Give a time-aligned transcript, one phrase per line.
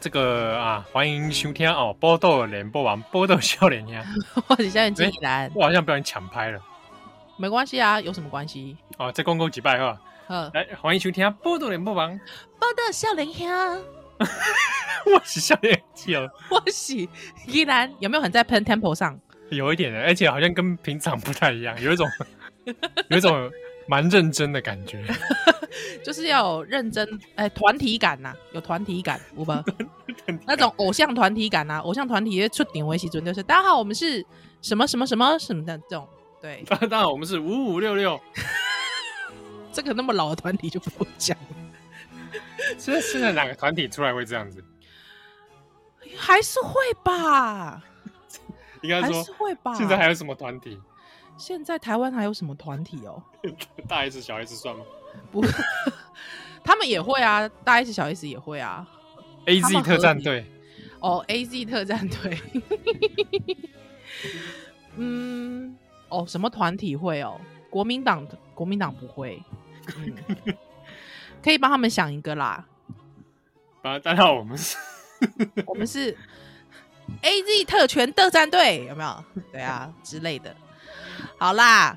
[0.00, 4.04] 这个啊，欢迎收听哦，报道联播网，报道少年呀。
[4.46, 6.60] 我是少年纪然，我好像被人抢拍了。
[7.36, 8.76] 没关系啊，有什么关系？
[8.98, 9.98] 哦，再公共几拜哈。
[10.28, 12.16] 嗯，来欢迎收听报道联播网，
[12.58, 13.76] 报道少年 呀。
[15.06, 17.08] 我是少年纪哦，我是
[17.46, 19.18] 纪然，有没有很在 pen Temple 上？
[19.50, 22.06] 有一点的，而且好像跟平常不太一样，有一种，
[23.08, 23.50] 有一种。
[23.90, 25.02] 蛮认真的感觉，
[26.04, 29.64] 就是要有认真哎，团体感呐、啊，有团体感，有吧？
[30.46, 34.24] 那种偶像团体感呐、啊，偶像团体出点为基准，就是大家好，我们是
[34.62, 36.08] 什么什么什么什么的这种，
[36.40, 38.20] 对， 大家好，我们是五五六六，
[39.72, 41.56] 这个那么老的团体就不讲了。
[42.76, 44.62] 现在现在哪个团体出来会这样子？
[46.16, 47.82] 还是会吧？
[48.82, 49.74] 应该说还是会吧？
[49.74, 50.78] 现在还有什么团体？
[51.36, 53.22] 现在台湾还有什么团体哦？
[53.86, 54.84] 大 S 小 S 算吗？
[55.30, 55.44] 不，
[56.64, 58.86] 他们也会啊，大 S 小 S 也会啊。
[59.46, 60.44] A Z 特战队
[61.00, 62.38] 哦，A Z 特战队。
[64.96, 65.76] 嗯，
[66.08, 67.40] 哦，什么团体会哦？
[67.70, 69.42] 国民党，国民党不会。
[69.96, 70.14] 嗯、
[71.42, 72.66] 可以帮他们想一个啦。
[73.80, 74.76] 大家好，我们是，
[75.64, 76.14] 我们是
[77.22, 79.24] A Z 特权特战队，有没有？
[79.52, 80.54] 对啊，之类的。
[81.38, 81.96] 好啦，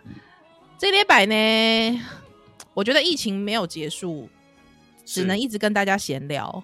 [0.77, 2.01] 这礼拜呢，
[2.73, 4.29] 我觉得疫情没有结束，
[5.05, 6.63] 只能一直跟大家闲聊，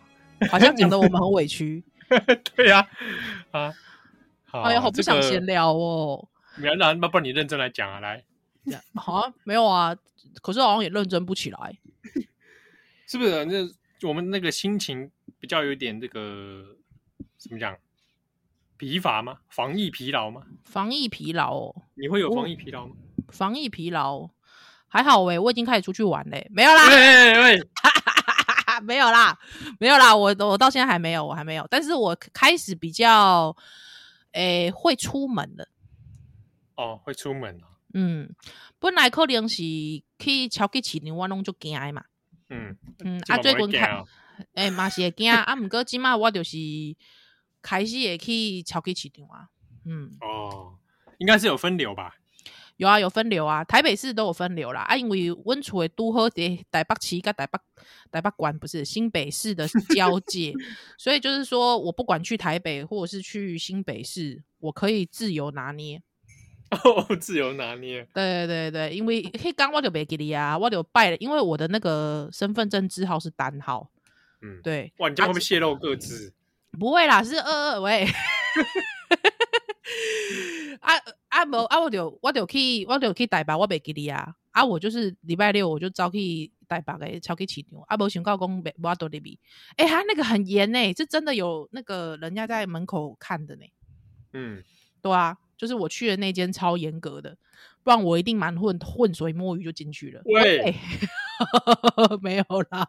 [0.50, 1.84] 好像讲的我们很委屈。
[2.56, 2.88] 对呀、
[3.52, 3.74] 啊，啊，
[4.46, 6.28] 好哎呀，好不想闲聊哦。
[6.56, 8.24] 没有，那那不然你认真来讲啊，来。
[8.96, 9.96] 好啊，没有啊，
[10.42, 11.78] 可是好像也认真不起来，
[13.08, 13.46] 是不是？
[13.46, 16.78] 那我们那个心情比较有点这个
[17.38, 17.76] 怎么讲？
[18.78, 19.40] 疲乏吗？
[19.50, 20.44] 防疫疲劳吗？
[20.64, 22.96] 防疫疲劳哦，你会有防疫疲劳吗？
[23.30, 24.30] 防疫疲劳
[24.98, 26.90] 还好喂，我已经开始出去玩嘞，没有啦，
[28.82, 29.38] 没有啦，
[29.80, 33.56] 没有啦，我我到现在还没有，我还没有，但是我开始比较
[34.32, 35.68] 诶、欸、会出门了。
[36.76, 37.62] 哦，会出门
[37.94, 38.34] 嗯，
[38.80, 42.04] 本来可能是去超级市场，我拢就惊嘛。
[42.50, 42.76] 嗯
[43.06, 44.04] 嗯，啊，最近看
[44.56, 46.58] 诶嘛是会惊啊，毋过即马我就是。
[47.60, 49.50] 开始也去超级市场啊，
[49.84, 50.76] 嗯，哦，
[51.18, 52.16] 应该是有分流吧？
[52.78, 54.82] 有啊，有分流啊，台北市都有分流啦。
[54.82, 57.60] 啊，因为温厝的都好在台北市跟台北
[58.12, 60.54] 台北关不是新北市的交界，
[60.98, 66.02] 所以就是说我不管去台北或者是去新北市，我可以自由拿捏。
[66.70, 68.08] 哦，自由拿捏。
[68.14, 73.90] 对对对对，因为黑刚我就别给你啊，我就拜了，因为我的那个身份证字号是单号。
[74.42, 74.92] 嗯，对。
[74.98, 76.32] 哇，你这样会不会泄露个资？
[76.78, 78.06] 不会啦，是二二喂。
[80.88, 80.94] 啊
[81.28, 84.36] 啊无啊，我就我就去我就去台北，我袂记你啊。
[84.52, 87.80] 啊，我就是礼拜六我就走去台北的超级市场。
[87.88, 89.40] 啊，无想到讲袂我都入去。
[89.76, 93.74] 哎、欸，他那个很严呢、欸，是真的有那个人家在门口看的呢、欸。
[94.34, 94.64] 嗯，
[95.02, 97.38] 对啊，就是我去的那间超严格的，
[97.84, 100.22] 不然我一定蛮混混水摸鱼就进去了。
[100.26, 100.76] 喂，欸、
[102.24, 102.88] 没有啦，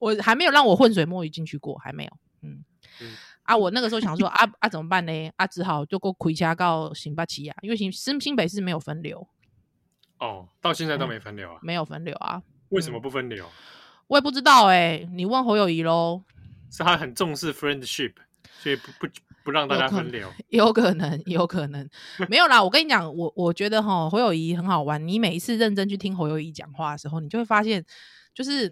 [0.00, 2.10] 我还没有让我混水摸鱼进去过，还没有。
[2.42, 2.64] 嗯。
[3.00, 3.14] 嗯、
[3.48, 5.32] 啊，我那个时候想说啊啊怎么办呢？
[5.36, 9.26] 啊，只好就过回家告新北市啊，因为新新新北市没有分流。
[10.18, 11.56] 哦，到现在都没分流啊？
[11.56, 12.42] 嗯、没有分流啊？
[12.68, 13.46] 为什么不分流？
[13.46, 13.50] 嗯、
[14.08, 16.22] 我也不知道哎、欸，你问侯友谊喽。
[16.70, 18.12] 是他很重视 friendship，
[18.60, 19.08] 所以不不
[19.44, 20.30] 不让大家分流。
[20.50, 21.88] 有可能，有可能，
[22.18, 22.62] 可能没有啦。
[22.62, 25.08] 我跟你讲，我我觉得哈侯友谊很好玩。
[25.08, 27.82] 你每一次认真去听侯友谊讲话的时候，你就会发现，
[28.34, 28.70] 就是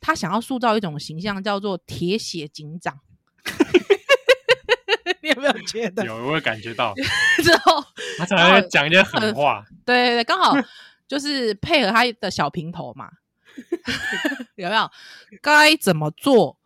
[0.00, 2.98] 他想要塑造一种形象，叫做铁血警长。
[5.22, 6.04] 你有没有觉得？
[6.04, 6.94] 有，我会感觉到。
[7.42, 7.84] 之后
[8.18, 9.64] 他常常讲一些狠话。
[9.84, 10.56] 对对对，刚好
[11.06, 13.10] 就是配合他的小平头嘛。
[14.56, 14.90] 有没有？
[15.42, 16.56] 该怎么做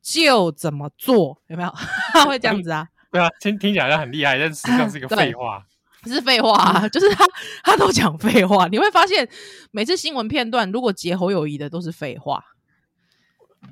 [0.00, 1.72] 就怎么做，有没有？
[2.12, 2.88] 他会这样子啊？
[3.10, 5.64] 对啊，听听起来很厉害，但实际上是一个废话。
[6.04, 7.26] 是废话啊，就是他
[7.62, 8.66] 他都讲废话。
[8.68, 9.28] 你会发现，
[9.72, 12.42] 每次新闻片段如果截侯友谊的都是废话。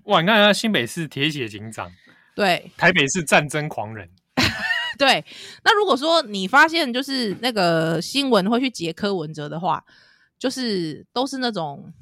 [0.04, 1.90] 哇，你看他新北市铁血警长。
[2.34, 4.10] 对，台北市战争狂人。
[4.98, 5.24] 对，
[5.64, 9.84] 那如果说你发现就是那个新闻会去截柯文哲的话，
[10.38, 11.92] 就是都是那种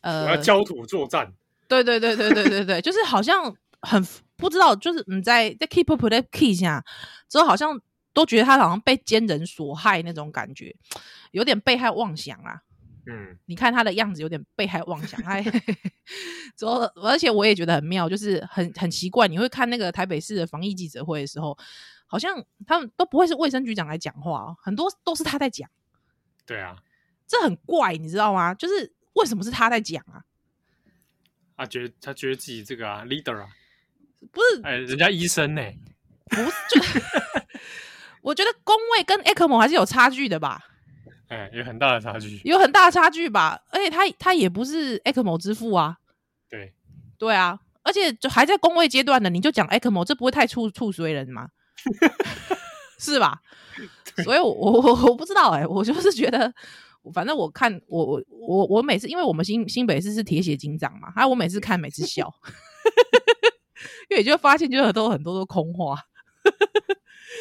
[0.00, 1.32] 呃焦土作战。
[1.66, 6.84] 对对对对对对对，就是好像很不知道，就是你在在 keep up 的 key 下
[7.28, 7.80] 之后，好像
[8.12, 10.74] 都觉得他好像被奸人所害那种感觉，
[11.32, 12.60] 有点被害妄想啊。
[13.06, 15.38] 嗯，你看他的样子有点被害妄想，他
[16.56, 21.56] 之后，而且我也觉得很妙，就是很很奇怪，你会看那个台北市的防疫记者会的时候，
[22.14, 25.68] 好像他们都不会是卫生局长来讲话，很多都是他在讲。
[26.46, 26.76] 对啊，
[27.26, 28.54] 这很怪，你知道吗？
[28.54, 30.22] 就是为什么是他在讲啊？
[31.56, 33.48] 他觉得他觉得自己这个啊，leader 啊，
[34.30, 35.76] 不是，哎，人家医生呢、欸，
[36.26, 36.80] 不是，就
[38.22, 40.64] 我觉得工位跟 ECMO 还是有差距的吧？
[41.26, 43.60] 哎，有很大的差距，有很大的差距吧？
[43.72, 45.98] 而且他他也不是 ECMO 之父啊，
[46.48, 46.72] 对，
[47.18, 51.50] 对啊，而且就还在工位阶段的，你就讲 ECMO，这不会太触触衰人吗？
[52.98, 53.40] 是吧？
[54.24, 56.52] 所以我，我我我不知道哎、欸，我就是觉得。
[57.12, 62.34] 反正我看我我我我每次，因为我们新新北市是铁血警长嘛，还有我每次看每次笑，
[64.08, 65.98] 因为你就发现就很多很多都空话。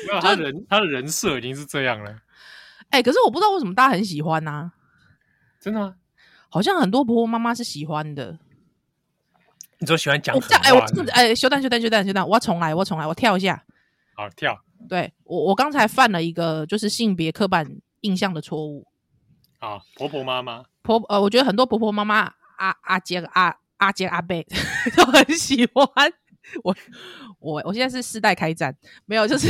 [0.06, 2.12] 没有 他人他的人设已经是这样了。
[2.90, 4.74] 哎、欸，可是我不知道为什么大家很喜欢呐、啊？
[5.62, 5.96] 真的吗？
[6.50, 8.38] 好像很多婆婆妈妈是喜欢的。
[9.80, 10.36] 你说喜欢讲？
[10.62, 13.64] 哎、欸，我真的哎，休蛋休蛋休蛋休蛋，我要重来，我重来，我跳一下。
[14.16, 14.60] 好跳。
[14.90, 17.66] 对我我刚才犯了一个就是性别刻板
[18.02, 18.86] 印象的错误。
[19.60, 24.46] 啊，婆婆妈妈婆呃，我觉得很多婆婆妈妈阿阿姐阿阿杰阿贝
[24.98, 25.86] 都很喜欢
[26.64, 26.76] 我
[27.40, 28.76] 我我现在是世代开战，
[29.06, 29.48] 没有就是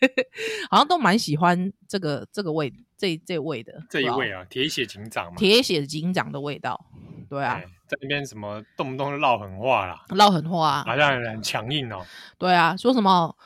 [0.70, 6.86] 好像都蛮喜欢这个这个味这这味的这一位啊，铁血警长嘛，铁血警长的味道，
[7.28, 12.02] 对啊，在那边什么动不动就唠狠话啦，唠狠话，好像很强硬哦，
[12.38, 13.36] 对啊，说什么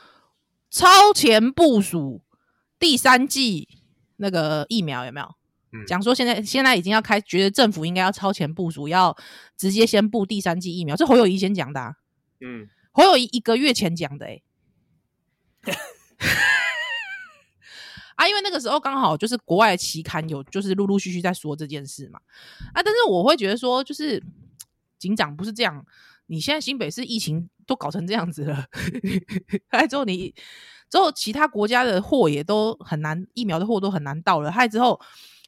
[0.69, 2.21] 超前部署
[2.77, 3.67] 第三季
[4.17, 5.35] 那个疫苗有没有？
[5.87, 9.15] 讲说现在现在已经要开，觉得政府应该要超前部署，要
[9.55, 10.95] 直接先布第三季疫苗。
[10.95, 11.95] 这侯友谊先讲的，啊，
[12.41, 14.43] 嗯，侯友谊一个月前讲的，欸，
[15.61, 15.73] 哎，
[18.17, 22.19] 啊，因为那个时候刚好就是国外的期刊有就是陆陆续续在说这件事嘛，
[22.73, 24.23] 啊，但是我会觉得说，就是
[24.97, 25.85] 警长不是这样，
[26.25, 28.65] 你现在新北市疫情都搞成这样子了，
[29.69, 30.33] 还之后你
[30.89, 34.99] 之后其他国家的货也都很难，疫苗的货都很难到了，还之后。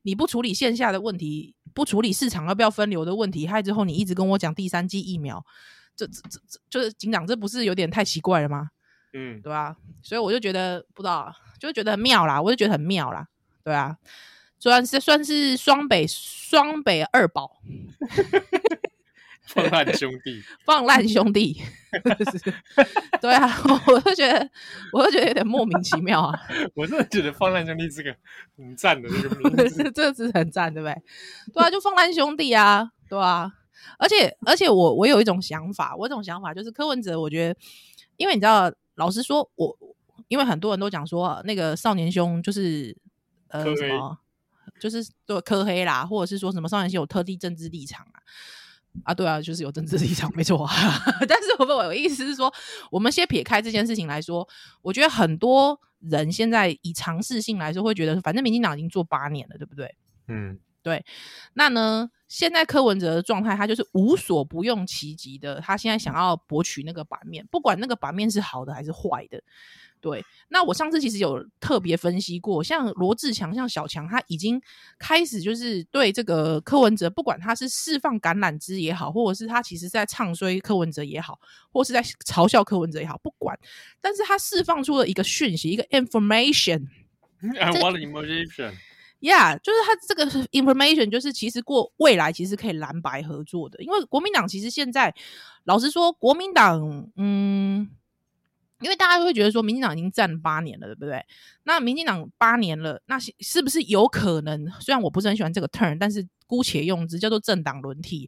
[0.04, 5.46] 你不处理线下的问题，不处理市场要不要分流的问题，害之后你一直跟我讲第三季疫苗，
[5.96, 8.72] 这这这这就是警长，这不是有点太奇怪了吗？
[9.14, 13.28] 嗯，对啊，所以我就觉得不知道，就觉得很妙啦，我就觉得很妙啦，
[13.64, 13.96] 对啊，
[14.58, 17.62] 算是算是双北双北二宝。
[19.54, 21.62] 放烂兄弟， 放烂兄弟，
[23.22, 23.50] 对啊，
[23.88, 24.50] 我就觉得，
[24.94, 26.40] 我就觉得有点莫名其妙啊。
[26.74, 28.16] 我真的觉得放烂兄弟是个
[28.58, 30.96] 很赞的这个名字，这个字很赞，对不对？
[31.54, 33.52] 对啊，就放烂兄弟啊，对啊。
[33.98, 37.60] 而且，而且我我有一种想法，我有一种想法就是柯文哲，我觉得，
[38.18, 39.76] 因为你知道，老实说，我
[40.28, 42.96] 因为很多人都讲说，那个少年兄就是
[43.50, 44.18] 呃什么，
[44.80, 48.22] 就是对柯黑啦，或者是说什么少年兄有特地政治立场啊。
[49.04, 50.68] 啊，对啊，就是有政治立场，没错。
[51.28, 52.54] 但是我我意思是说，
[52.92, 54.48] 我们先撇开这件事情来说，
[54.82, 59.96] 我觉得很多人现在以尝试性来说，会觉得反正民进党已经做八年了，对不对？
[60.28, 61.06] 嗯，对。
[61.54, 69.42] 那呢，现在柯文哲的状态，他就是无所不用其极的，他现在想要博取那个版面，不管那个版面是好的还是坏的。
[70.00, 74.60] 对，那我上次其实有特别分析过，像罗志强、像小强，他已经
[74.98, 81.40] 开始就是对这个柯文哲，不管他是释放橄榄枝也好，或者是他其实在唱衰柯文哲也好，
[81.72, 83.56] 或是在嘲笑柯文哲也好，不管，
[84.02, 86.88] 但是他释放出了一个讯息，一个 information。
[89.22, 95.16] Yeah，就是他这个 information，就是其实过未来其实可以蓝白合作的，因为国民党其实现在
[95.64, 97.90] 老实说，国民党嗯。
[98.84, 101.24] 因为大家都会觉得说，民进党已经占八年了，对不对？
[101.66, 104.68] 那民进党八年了，那是不是有可能？
[104.80, 108.28] 虽然我不是很喜欢这个 turn，但是姑且用之，叫做政党轮替。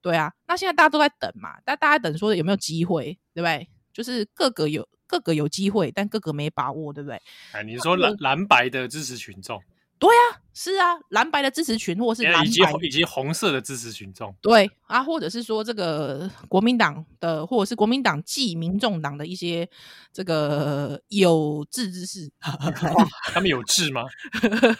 [0.00, 3.68] 对啊，那现在大家都在等嘛，但大家等说有没有机会，对不对？
[3.92, 7.22] 就是各个有各个有机会，但各个没把握，对不对？
[7.52, 9.62] 哎，你说蓝蓝白的支持群众。
[10.02, 19.68] 对啊，是啊，蓝白的支持群，或是蓝白以及以及红色的支持群众，对啊，或者是说这个国民党的，或者是国民党继民众党的一些
[20.12, 22.28] 这个有志之士，
[23.32, 24.02] 他们有志吗？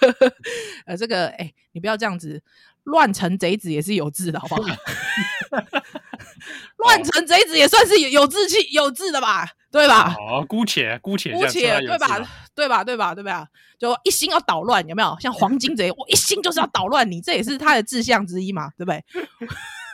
[0.87, 2.43] 呃，这个哎，你不要这样子，
[2.83, 4.63] 乱臣贼子也是有志的，好不好？
[6.79, 9.47] 乱臣贼子也算是有有志气、有志的吧？
[9.71, 10.15] 对吧？
[10.19, 12.19] 哦，姑且姑且姑且，对吧？
[12.55, 12.85] 对吧？
[12.85, 13.15] 对吧？
[13.15, 13.49] 对吧？
[13.79, 15.17] 就一心要捣乱，有没有？
[15.19, 19.05] 像黄金贼，我一心就是要捣乱你，这也是他的志向之一嘛，对不对？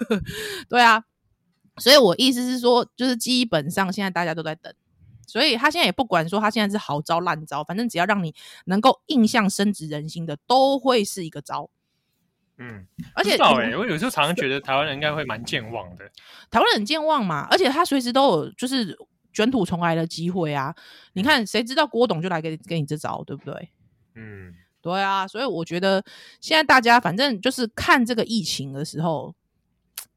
[0.68, 1.02] 对啊，
[1.76, 4.72] 所以我意思是说，就是基本上现在大家都在等，
[5.26, 11.70] 所以他现在也不管说他现在是好招烂招，反正只要让你能够印象深植人心的，都会是一个招。
[12.58, 16.04] 嗯，而且哎、欸，我有时候常常觉得台湾人应该会蛮健忘的，
[16.50, 18.96] 台湾人很健忘嘛，而且他随时都有就是。
[19.30, 20.74] 卷土重来的机会啊！
[21.12, 23.70] 你看，谁知道郭董就来给给你这招，对不对？
[24.16, 25.28] 嗯，对啊。
[25.28, 26.02] 所以我觉得
[26.40, 29.32] 现在大家反正就是看这个疫情的时候，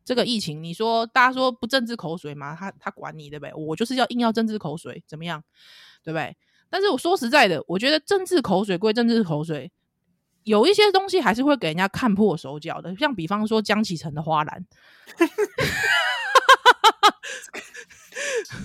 [0.04, 2.56] 这个疫情，你说大家说不政治口水嘛？
[2.56, 3.54] 他他管你对不对？
[3.54, 5.44] 我就是要硬要政治口水，怎么样？
[6.04, 6.36] 对不对？
[6.72, 9.72] 但是我说实在的，我觉得政治口水归政治口水，
[10.44, 14.66] 有一些东西还是会给人家看破手脚的，像比方说江启程的花篮。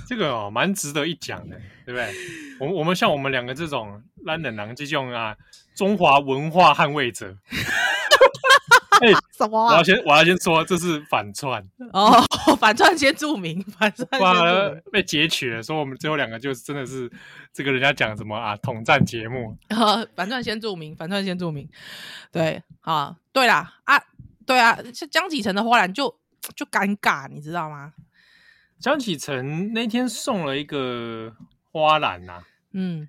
[0.08, 2.14] 这个哦，蛮值得一讲的，对不对？
[2.60, 5.36] 我我们像我们两个这种烂人郎这种啊，
[5.74, 7.36] 中华文化捍卫者。
[9.00, 9.72] 哎、欸， 什么、啊？
[9.72, 11.62] 我要先我要先说，这是反串
[11.92, 12.12] 哦，
[12.58, 17.10] 反串先注明， 反串先注明被截取了，说我们最后两个就真的是
[17.52, 19.56] 这个人家讲什么啊，统战节目。
[19.68, 21.68] 呃，反串先注明，反串先注明。
[22.32, 24.00] 对啊，对啦啊，
[24.46, 24.78] 对啊，
[25.10, 26.18] 江启程的花篮就
[26.54, 27.92] 就尴尬，你知道吗？
[28.78, 31.34] 江启程那天送了一个
[31.72, 33.08] 花篮呐、啊，嗯，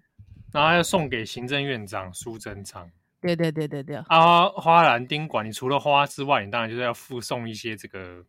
[0.52, 2.90] 然后他要送给行政院长苏贞昌。
[3.20, 8.24] 对对对对对啊，花篮宾馆，你除了花之外，你当然就是要附送一些这个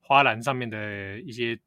[0.00, 1.58] 花篮上面的一些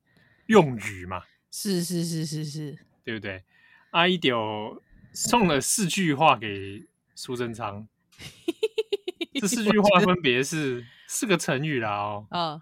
[0.48, 1.24] 用语嘛。
[1.52, 3.44] 是是是是是，对不对？
[3.92, 4.84] 阿一丢
[5.14, 6.86] 送了四句话给
[7.16, 7.88] 苏贞昌，
[9.42, 12.28] 这四句话分别是四个成语啦哦。
[12.30, 12.62] 啊、哦，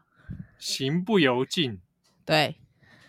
[0.58, 1.82] 行不由径。
[2.24, 2.56] 对，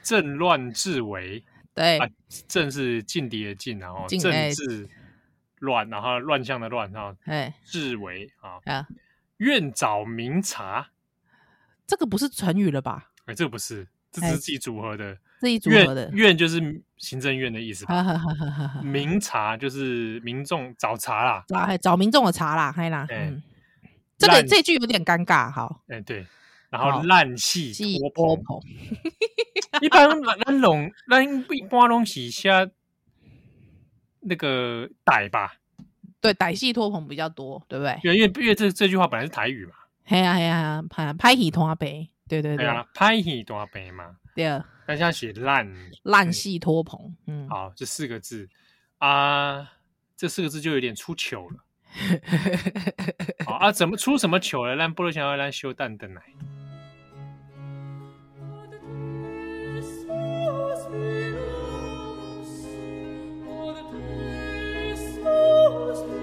[0.03, 2.09] 政乱治危，对，啊、
[2.49, 4.89] 政是劲敌的劲，然后政治
[5.61, 7.17] 乱，然后乱象的乱，然后
[7.65, 8.87] 治危啊啊，
[9.39, 10.89] 愿找明察，
[11.87, 13.11] 这个不是成语了吧？
[13.27, 16.11] 哎，这个不是，这是自己组合的，自己组合的。
[16.13, 18.81] 院就是行政院的意思吧？
[18.83, 23.43] 明察就是民众找茬啦，找找民众的茬啦，嗨啦，嗯，
[24.17, 26.27] 这个这句有点尴尬，好，哎，对。
[26.71, 27.73] 然后烂戏
[28.15, 28.61] 拖棚，
[29.81, 30.07] 一般
[30.45, 32.51] 咱拢咱一般拢是写
[34.21, 35.55] 那个歹吧？
[36.21, 37.99] 对，歹戏拖棚比较多，对不对？
[38.03, 39.73] 因为因为这这句话本来是台语嘛。
[40.05, 44.17] 嘿呀嘿呀，拍拍戏拖棚，对对对，拍戏拖棚嘛。
[44.35, 45.71] 对啊，但现在写烂
[46.03, 48.49] 烂戏拖棚，嗯，好，这四个字
[48.99, 49.71] 啊，
[50.17, 51.57] 这四个字就有点出糗了。
[53.47, 54.75] 好啊，怎么出什么糗了？
[54.77, 56.23] 让菠萝想要让修蛋蛋来。
[65.49, 66.18] 好，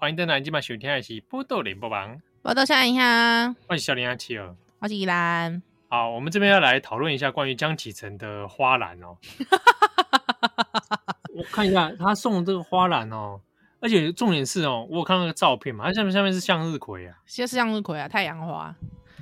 [0.00, 2.14] 欢迎登来，今晚收听的是《波多连播榜》。
[2.40, 5.60] 波多笑一下，我是小林阿七儿，我是依兰。
[5.88, 9.16] 好，我们这边要来讨论一下关于江启程的花篮哦。
[11.34, 13.40] 我看一下他送的这个花篮哦，
[13.80, 18.72] 而且重点是哦，我有看到那个照片嘛，它下面下面是向日葵啊，是向日葵啊，太阳花。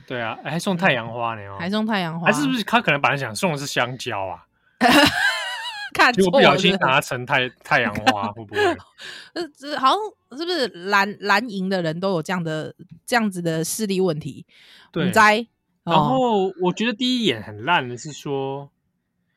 [0.07, 4.45] 对啊，还送太阳花呢哦，还送太阳花，还是不是他可能本来想送的是香蕉啊？
[5.97, 8.61] 看错不小心拿成太太阳花， 会不会？
[9.33, 12.75] 呃，这好像是不是蓝蓝营的人都有这样的
[13.07, 14.45] 这样子的视力问题？
[14.93, 15.47] 对，在。
[15.85, 18.69] 然后我觉得第一眼很烂的是说，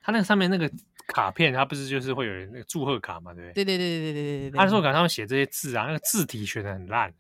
[0.02, 0.70] 他那个上面那个
[1.08, 3.34] 卡片，他不是就是会有人那个祝贺卡嘛？
[3.34, 3.64] 对不对？
[3.64, 4.58] 对对对对对对对。
[4.58, 7.14] 他说卡上面写这些字啊，那个字体选的很烂，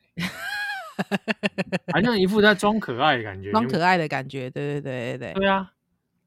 [1.94, 4.50] 好像一副在装可爱的感觉， 装可爱的感觉。
[4.50, 5.34] 对对对对对。
[5.34, 5.72] 对啊，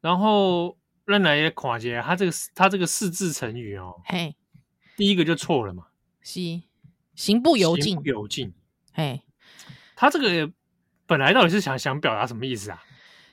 [0.00, 0.76] 然后。
[1.04, 4.34] 让来也垮街，他这个他这个四字成语哦，嘿，
[4.96, 5.86] 第一个就错了嘛，
[6.20, 6.62] 是。
[7.14, 8.54] 行不由径，行不由径，
[8.94, 9.20] 嘿，
[9.94, 10.50] 他这个
[11.06, 12.82] 本来到底是想想表达什么意思啊？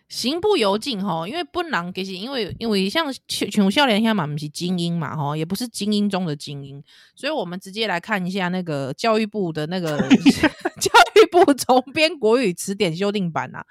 [0.10, 6.84] 行不由径哈，因为不能给，因为因为像全少年嘛，不是精英嘛哈，也不是精英中的精英，
[7.16, 9.98] 所以我们直接来看一下那个教育部的那个
[10.82, 13.66] 教育部总编国语词典修订版啊，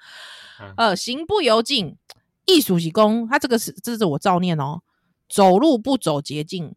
[0.59, 1.97] 嗯、呃，行不由径。
[2.49, 4.81] 艺术是公，他这个是这是我照念哦。
[5.29, 6.73] 走路不走捷径，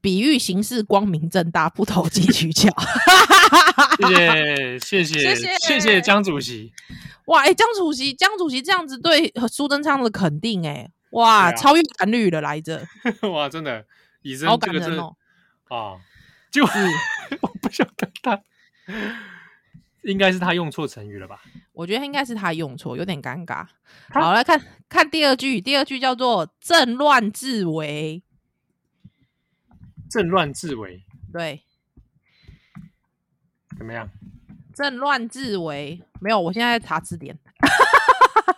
[0.00, 2.68] 比喻行事光明正大，不投机取巧。
[4.00, 6.72] 谢谢 谢谢谢谢江主席。
[7.26, 12.84] 哇，哎、欸，江主席，江主席这样子对苏贞昌的肯定、欸，哎，哇，啊、超越蓝绿的来着。
[13.32, 13.84] 哇，真的，
[14.22, 15.14] 以真好感人哦。
[15.68, 15.98] 啊，
[16.50, 16.72] 就是
[17.42, 18.42] 我不想跟他。
[20.06, 21.42] 应该是他用错成语了吧？
[21.72, 23.66] 我觉得应该是他用错，有点尴尬。
[24.10, 28.22] 好，来看看第二句，第二句叫做“政乱治危”。
[30.08, 31.60] 政乱治危，对，
[33.76, 34.08] 怎么样？
[34.72, 37.36] 政乱治危，没有，我现在在查字典。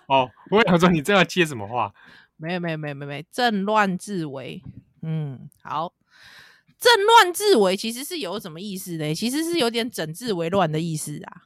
[0.09, 1.95] 哦，我想说你这要接什么话？
[2.37, 4.63] 没有，没有，没有，没有，政乱治危。
[5.01, 5.95] 嗯，好。
[6.79, 9.15] 政乱治危其实是有什么意思呢？
[9.15, 11.43] 其实是有点整治为乱的意思啊。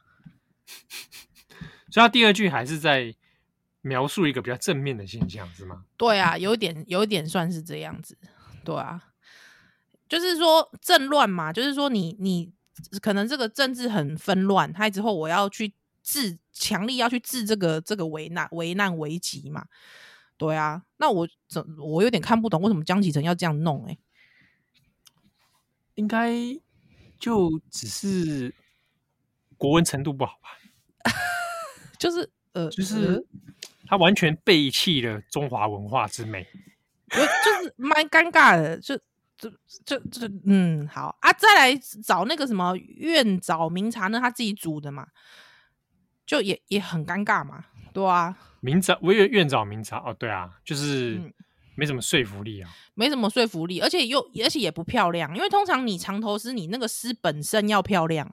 [1.89, 3.15] 所以他第二句还是在
[3.81, 5.85] 描述一个比较正面的现象，是吗？
[5.97, 8.17] 对啊，有点有点算是这样子。
[8.63, 9.09] 对啊，
[10.07, 12.51] 就是说政乱嘛，就是说你你
[13.01, 19.65] 可能这个政治很纷乱，他之后我要去治，强力要去治这个这个危难危难危急嘛。
[20.37, 23.99] 对啊，那我怎我有点看不懂为什么江启臣要这样弄，欸？
[25.93, 25.95] 哎。
[25.95, 26.33] 应该
[27.19, 28.53] 就只是
[29.57, 30.49] 国文程度不好吧？
[31.99, 33.23] 就是呃，就是
[33.85, 36.45] 他完全背弃了中华文化之美，
[37.09, 38.77] 就是蛮尴尬的。
[38.79, 38.97] 就
[39.37, 39.49] 就
[39.85, 44.19] 就就嗯，好啊，再来找那个什么院长明茶呢？
[44.19, 45.07] 他自己煮的嘛，
[46.25, 48.35] 就也也很尴尬嘛，对啊。
[48.61, 51.15] 明察，我以为院长明茶哦，对啊，就是。
[51.19, 51.33] 嗯
[51.75, 58.31] 没什么说服力啊，没什么说服力，而且又而且也不漂亮，因为通常你藏头诗，你那个诗本身要漂亮，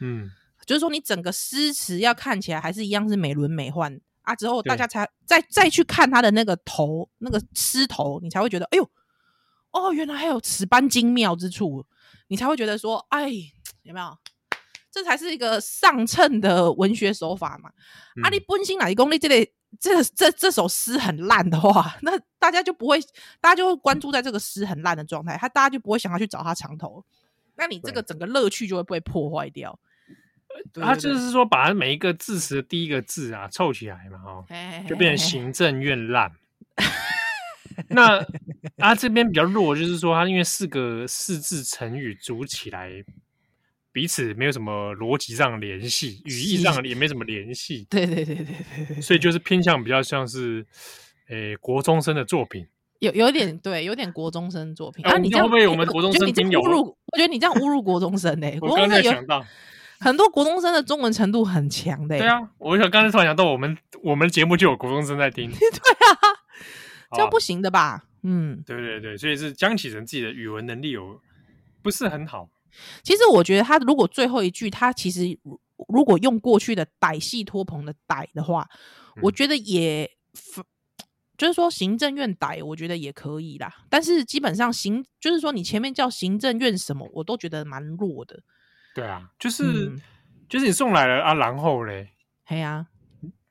[0.00, 0.30] 嗯，
[0.66, 8.90] 就是说你整个诗词要看起来还是一样是美轮美奂啊，之后大家才再再去看他的那个头，那个诗头，你才会觉得，哎呦，
[9.70, 11.86] 哦，原来还有此般精妙之处，
[12.28, 13.30] 你才会觉得说，哎，
[13.82, 14.16] 有没有？
[14.90, 17.70] 这才是一个上乘的文学手法嘛。
[18.16, 19.52] 嗯、啊，你本身哪一功力这里？
[19.78, 22.98] 这这这首诗很烂的话，那大家就不会，
[23.40, 27.04] 大家就会关注在这个诗很烂的状态，他大家就不会想要去找他藏头，
[27.56, 29.78] 那你这个整个乐趣就会被破坏掉。
[30.74, 34.44] 他就是说，把每一个字词的第一个字啊凑起来嘛，哦，
[34.88, 36.32] 就变成行政院烂。
[37.88, 38.24] 那
[38.78, 43.04] 啊这边比较弱，就是说他因为四个四字成语组起来。
[43.98, 47.84] 彼此没有什么逻辑上联系，语义上也没什么联系。
[47.90, 48.46] 对对对对
[48.86, 50.64] 对，所以就是偏向比较像是，
[51.30, 52.64] 诶、欸，国中生的作品。
[53.00, 55.04] 有有点对，有点国中生作品。
[55.04, 56.96] 啊，你这样会不会我们国中生听侮辱？
[57.12, 58.56] 我觉得你这样侮辱国中生呢、 欸。
[58.62, 59.44] 我刚才想到，
[59.98, 62.20] 很多国中生的中文程度很强的、欸。
[62.20, 65.50] 对啊，我想刚才突然想到，我们我们节目就有国中生在听。
[65.50, 66.14] 对啊，
[67.14, 68.04] 这样不行的吧？
[68.22, 71.20] 嗯，对对对，所以是江启臣自己的语文能力有
[71.82, 72.48] 不是很好。
[73.02, 75.38] 其实我觉得他如果最后一句他其实
[75.88, 78.68] 如果用过去的歹戏托棚的歹的话，
[79.16, 80.10] 嗯、我觉得也
[81.36, 83.72] 就是说行政院歹，我觉得也可以啦。
[83.88, 88.40] 但是基本上行就是说你前面叫行政院什么，我都觉得蛮弱的。
[88.94, 90.02] 对啊，就是、嗯、
[90.48, 92.10] 就是你送来了啊，然后嘞，
[92.44, 92.86] 嘿啊，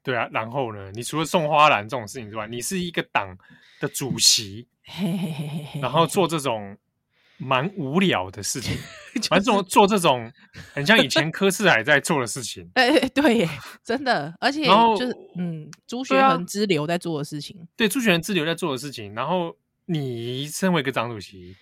[0.03, 0.91] 对啊，然后呢？
[0.91, 3.37] 你除了送花篮这种事情之外，你是一个党
[3.79, 4.67] 的主席，
[5.81, 6.77] 然后做这种。
[7.37, 8.75] 蛮无聊的事情，
[9.29, 10.31] 反正做做这种
[10.73, 12.69] 很像以前柯世海在做的事情。
[12.75, 13.47] 哎、欸，对，
[13.83, 17.67] 真的，而且就是嗯，朱学恒之流在做的事情。
[17.75, 19.13] 对，朱学恒之流在做的事情。
[19.13, 21.55] 然后你身为一个党主席，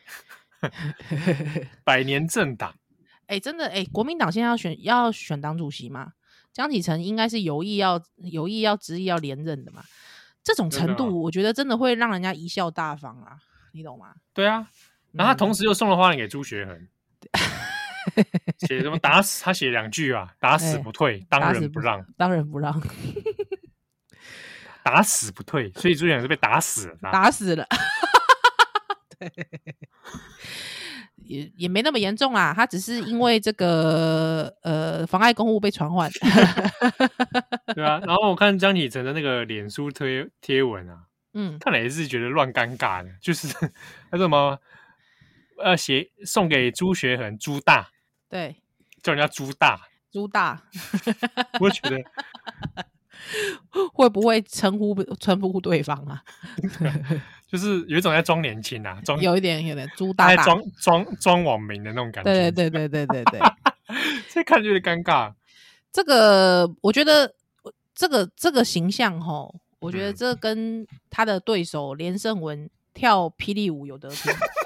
[1.84, 2.74] 百年政党，
[3.28, 6.14] 哎、欸，真的，哎、欸，国民党现在要选要选党主席吗？
[6.54, 9.84] 江启臣应该是有意要有意要执意要连任的嘛？
[10.42, 13.38] 这种程度，我觉得真的会让人家贻笑大方啊，
[13.74, 14.14] 你懂吗？
[14.34, 14.70] 对啊。
[15.16, 16.88] 然后他同时又送了花篮给朱学恒，
[18.68, 22.82] 写什么打死他写两句啊，打死不退，欸、当仁不让，当仁不让，
[24.84, 27.66] 打死不退，所以朱学恒是被打死了，打死了，
[29.18, 29.32] 对，
[31.16, 36.12] 也也没那么严重啊，他只是因为这个呃妨碍公务被传唤，
[37.74, 41.00] 对啊，然后我看江启臣的那个脸书贴贴文啊，
[41.34, 43.48] 嗯，看来也是觉得乱尴尬的，就是
[44.12, 44.60] 他说什么。
[45.58, 47.90] 呃，写送给朱学恒，朱大，
[48.30, 48.56] 对，
[49.02, 49.80] 叫人家朱大，
[50.12, 50.62] 朱大，
[51.60, 51.98] 我觉得
[53.94, 56.24] 会不会称呼称呼对方啊？
[57.48, 63.42] 就是有一种在装年轻啊，装有一点有点朱大，大，装装装网民的那种感觉，对对对对对对对，
[64.30, 65.34] 这看就有点尴尬。
[65.92, 67.34] 这个我觉得
[67.94, 74.34] 这个这个形象吼，我觉得这跟他的对手连胜文跳霹雳舞有得拼。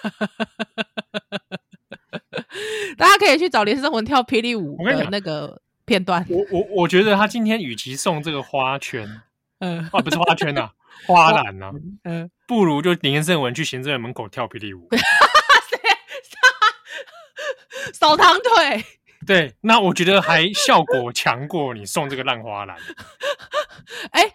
[2.96, 6.24] 大家可以去找连胜文跳霹雳舞的那个片段。
[6.28, 9.22] 我我我觉得他今天与其送这个花圈，
[9.60, 10.72] 嗯，啊不是花圈呐、啊，
[11.06, 11.72] 花篮呐、啊，
[12.04, 14.88] 嗯，不如就连胜文去行政院门口跳霹雳舞，
[17.94, 18.84] 扫堂腿。
[19.26, 22.76] 对，那我觉得还效果强过你送这个烂花篮。
[24.12, 24.32] 哎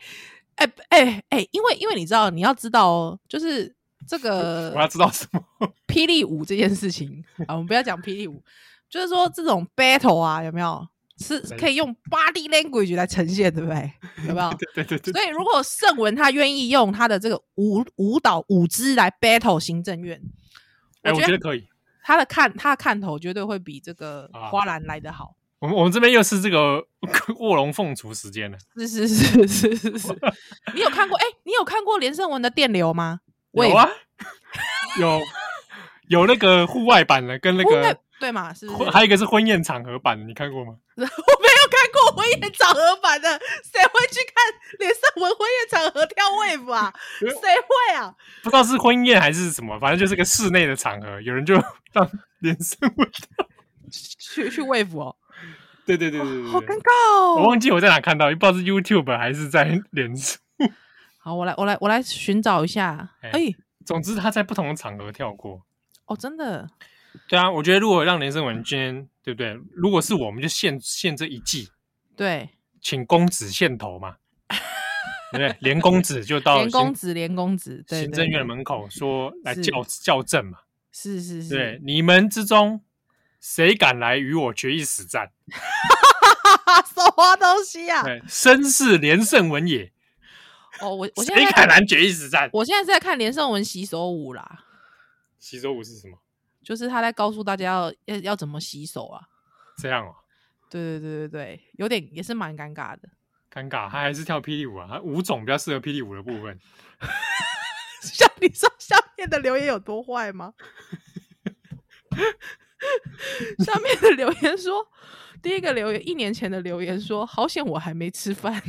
[0.55, 3.74] 哎哎哎，因为因为你知道，你要知道哦，就是
[4.07, 5.41] 这个 我要知道什么
[5.87, 8.43] 霹雳舞这件事情 啊，我们不要讲霹雳舞，
[8.89, 10.87] 就是说这种 battle 啊，有没有
[11.17, 13.91] 是可以用 body language 来呈现，对不对？
[14.27, 14.53] 有没有？
[14.73, 15.13] 对对对。
[15.13, 20.21] 所以如果胜文他愿意用他的这个舞舞蹈舞姿来 battle 行政院，
[21.03, 21.67] 哎，我觉得可以。
[22.03, 25.35] 他的看他的看头绝对会比这个花篮来得好。
[25.57, 26.85] 我们我们这边又是这个
[27.39, 28.57] 卧龙凤雏时间了。
[28.75, 30.15] 是是是是是是。
[30.75, 31.17] 你有看过？
[31.17, 33.21] 哎、欸，你有看过连胜文的电流吗？
[33.55, 33.89] 有啊，
[34.99, 35.21] 有
[36.09, 38.53] 有那个户外版的，跟那个对嘛？
[38.53, 40.75] 是，是，还有一个是婚宴场合版的，你看过吗？
[40.95, 41.09] 我没有
[41.69, 46.93] 看过婚宴场合版的，谁会去看连胜文婚宴场合跳 wave 啊？
[47.19, 48.13] 谁会啊？
[48.43, 51.55] 不知道是婚宴还是什么，反正就是个室内的场合，有人就
[51.91, 53.47] 让连胜文跳。
[53.91, 55.15] 去去 wave 哦，
[55.85, 57.35] 对对对对对，好尴尬哦！
[57.35, 60.37] 我忘记我在哪看到，也不知道是 YouTube 还是在脸书。
[61.25, 63.15] 好，我来我来我来寻找一下。
[63.21, 65.59] 哎、欸，总之他在不同的场合跳过。
[66.05, 66.69] 哦，真的？
[67.27, 69.57] 对啊，我觉得如果让连胜文今天，对不对？
[69.73, 71.71] 如果是我们就献献这一季，
[72.15, 74.17] 对，请公子献头嘛，
[75.31, 75.55] 对不对？
[75.61, 80.59] 连公子就到连公子连公子对行政院门口说来校校正嘛，
[80.91, 82.81] 是是是，对，你们之中。
[83.41, 85.29] 谁敢来与我决一死战？
[86.95, 88.01] 什么东西啊？
[88.01, 89.91] 对，绅士连胜文也。
[90.81, 92.49] 哦，我我现在谁敢来决一死战？
[92.53, 94.65] 我现在是在看连胜文洗手舞啦。
[95.39, 96.17] 洗手舞是什么？
[96.63, 99.21] 就是他在告诉大家要要要怎么洗手啊。
[99.77, 100.15] 这样哦。
[100.69, 103.09] 对对对对对，有点也是蛮尴尬的。
[103.53, 104.87] 尴尬，他还是跳霹雳舞啊？
[104.89, 106.59] 他舞种比较适合霹雳舞的部分。
[108.01, 110.53] 像 你说下面的留言有多坏吗？
[113.59, 114.87] 下面的留言说，
[115.41, 118.61] 第一个留言一年前的留言说，好险我还没吃饭。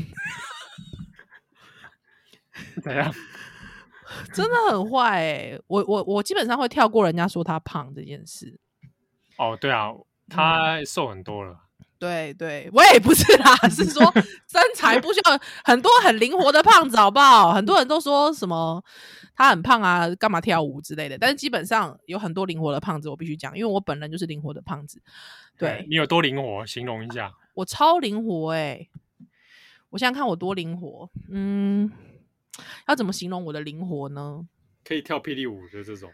[2.82, 3.12] 怎样？
[4.32, 5.60] 真的很坏哎、欸！
[5.66, 8.58] 我我我基本上会跳过人家说他胖这件事。
[9.36, 9.90] 哦，对啊，
[10.28, 11.52] 他瘦很多了。
[11.52, 14.02] 嗯、对对，我也不是啦，是说
[14.48, 17.52] 身材不需要很多很灵活的胖子，好不好？
[17.52, 18.82] 很多人都说什么。
[19.34, 21.18] 他很胖啊，干嘛跳舞之类的？
[21.18, 25.02] 但是基本上有很多灵活的胖子，我必须讲，因为我本人就是灵活的胖子。
[25.58, 26.64] 对，你有多灵活？
[26.64, 27.32] 形容一下。
[27.54, 28.88] 我超灵活哎、欸！
[29.90, 31.90] 我想想看我多灵活，嗯，
[32.88, 34.46] 要怎么形容我的灵活呢？
[34.84, 36.10] 可以跳霹雳舞的这种。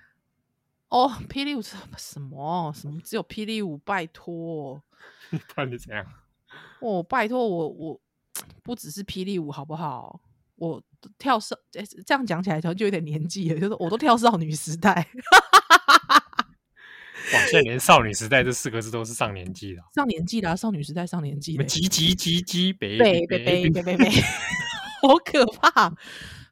[0.89, 2.73] 哦，霹雳舞什么什么？
[2.75, 3.79] 什么只有霹雳舞？
[3.79, 4.83] 拜托，
[5.31, 6.05] 不然你怎样？
[6.81, 8.01] 哦，拜托我，我
[8.63, 10.21] 不只是霹雳舞，好不好？
[10.57, 10.83] 我
[11.19, 15.09] 跳少，这样讲起来就就有点年纪了，就是我都跳少女时代。
[17.33, 24.11] 哇，现在连少女时代这四个字都是上年纪了，上年纪了，少女时代上年纪了，急急急急，北北北北北北北，
[25.03, 25.95] 好可怕。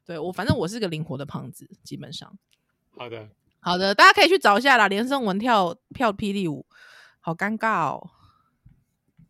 [0.05, 2.37] 对我，反正我是个灵活的胖子，基本上。
[2.91, 4.87] 好的，好的，大家可以去找一下啦。
[4.87, 6.65] 连胜文跳跳霹雳舞，
[7.19, 8.09] 好尴尬哦。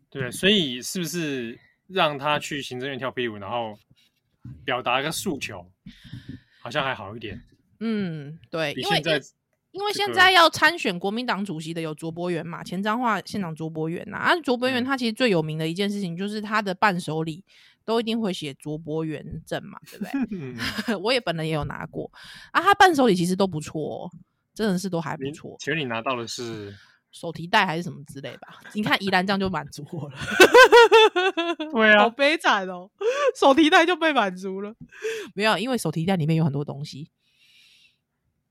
[0.09, 3.77] 对，所以是不是让他去行政院跳霹雳舞，然后？
[4.65, 5.63] 表达一个诉求，
[6.63, 7.39] 好像还好一点。
[7.79, 9.21] 嗯，对，因为现在
[9.69, 14.17] 因为现在要参选国民党主席的有卓博元嘛，前彰化县长卓博元呐。
[14.17, 17.45] 啊，卓博元他其实最有名的一件事情就是他的伴手礼
[17.91, 20.11] 都一定会写卓博元证嘛，对不对？
[20.31, 20.57] 嗯、
[21.03, 22.09] 我也本人也有拿过
[22.51, 24.09] 啊，他伴手礼其实都不错，
[24.53, 25.57] 真的是都还不错。
[25.59, 26.73] 其实你拿到的是？
[27.11, 28.61] 手提袋还是什么之类吧？
[28.73, 30.15] 你看宜兰这样就满足我了。
[31.73, 32.89] 对啊，好悲惨哦，
[33.37, 34.73] 手提袋就被满足了。
[35.35, 37.11] 没有，因为手提袋里面有很多东西。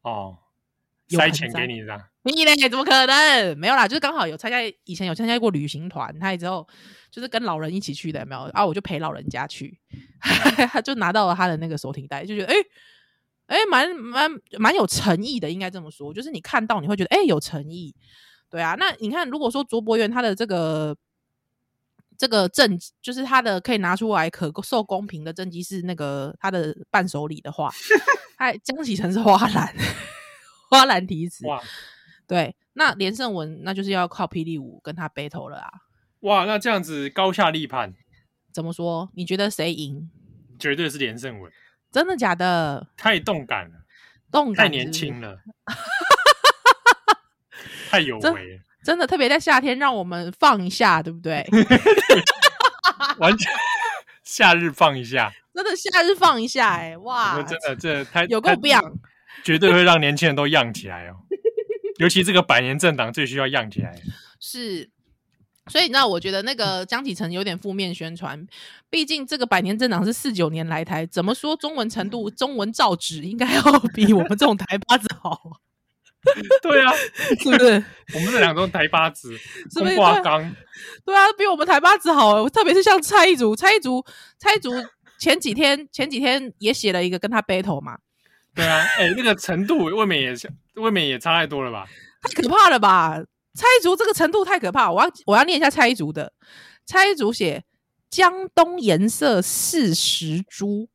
[0.03, 0.37] 哦，
[1.09, 2.10] 塞钱给你的？
[2.23, 2.69] 你呢？
[2.69, 3.55] 怎么可能？
[3.57, 6.67] 没有啦，就是刚好有参加，以前有参加过旅行团，他之后
[7.11, 8.43] 就是跟老人一起去的，有没有？
[8.53, 9.79] 啊，我就陪老人家去，
[10.71, 12.55] 他 就拿到了他的那个手提袋，就觉得哎
[13.47, 17.95] 哎，蛮蛮蛮有诚意的，应该这么说，就是你看到你会觉得哎有诚意。
[18.51, 20.97] 对啊，那你看，如果说卓博源他的这个
[22.19, 27.71] 这个政绩，就是他的可以拿出来可受公平的政绩是那个他的伴手礼的话，
[28.37, 29.75] 他江启臣是花篮，
[30.69, 31.47] 花篮题词。
[32.31, 35.71] 哇，对，那连胜文那就是要靠霹雳舞跟他 battle 了啊！
[36.21, 37.95] 哇，那这样子高下立判，
[38.53, 39.11] 怎么说？
[39.15, 40.11] 你觉得谁赢？
[40.59, 41.51] 绝对是连胜文，
[41.91, 42.89] 真的假的？
[42.97, 43.85] 太动感了，
[44.31, 44.67] 动感？
[44.67, 45.41] 太年轻了。
[47.91, 51.45] 太有为，真的特别在夏天让我们放一下，对不对？
[53.19, 53.53] 完全
[54.23, 58.81] 夏日放一下， 真的夏日放一下，哎，哇，真的这太有够棒，
[59.43, 61.17] 绝对会让年轻人都漾起来哦。
[62.01, 63.95] 尤其这个百年政党最需要漾起来，
[64.41, 64.91] 是。
[65.67, 68.45] 所以那我觉得那个江启臣有点负面宣传，
[68.89, 73.63] 毕竟这个百年政党是四九年来台，怎么说中文程度、中文造诣应该要
[73.95, 75.61] 比我们这种台巴子好。
[76.61, 76.93] 对啊，
[77.39, 77.85] 是不是？
[78.15, 79.37] 我们这两种台巴子，
[79.71, 79.95] 是不是？
[79.95, 80.43] 挂缸。
[81.05, 82.49] 对啊，比我们台巴子好。
[82.49, 84.05] 特别是像蔡一竹，蔡一竹，
[84.39, 84.71] 蔡一竹
[85.19, 87.99] 前几天前几天也写了一个跟他 battle 嘛。
[88.55, 90.35] 对啊，哎、欸，那个程度未免也
[90.75, 91.87] 未免也差太多了吧？
[92.23, 93.19] 太可怕了吧！
[93.55, 96.33] 蔡一竹这个程度太可怕，我要我要念一下蔡一竹的。
[96.87, 97.65] 蔡一竹写
[98.11, 100.89] 江东颜色四十株，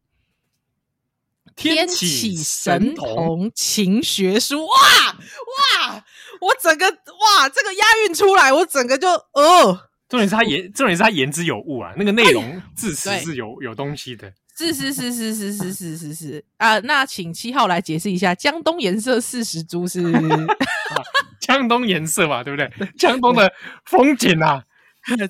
[1.56, 4.66] 天启神童勤学书。
[4.66, 6.06] 哇哇！
[6.42, 9.90] 我整个哇，这个押韵出来，我整个就哦。
[10.08, 14.32] 重点是他言，重点是他言之有物啊，那个内容字词是有有东西的。
[14.58, 16.80] 是是是是是是是是是啊！
[16.80, 20.02] 那请七号来解释一下，江东颜色四十株是。
[21.42, 22.72] 江东颜色嘛，对不对？
[22.98, 23.52] 江东的
[23.86, 24.64] 风景啊，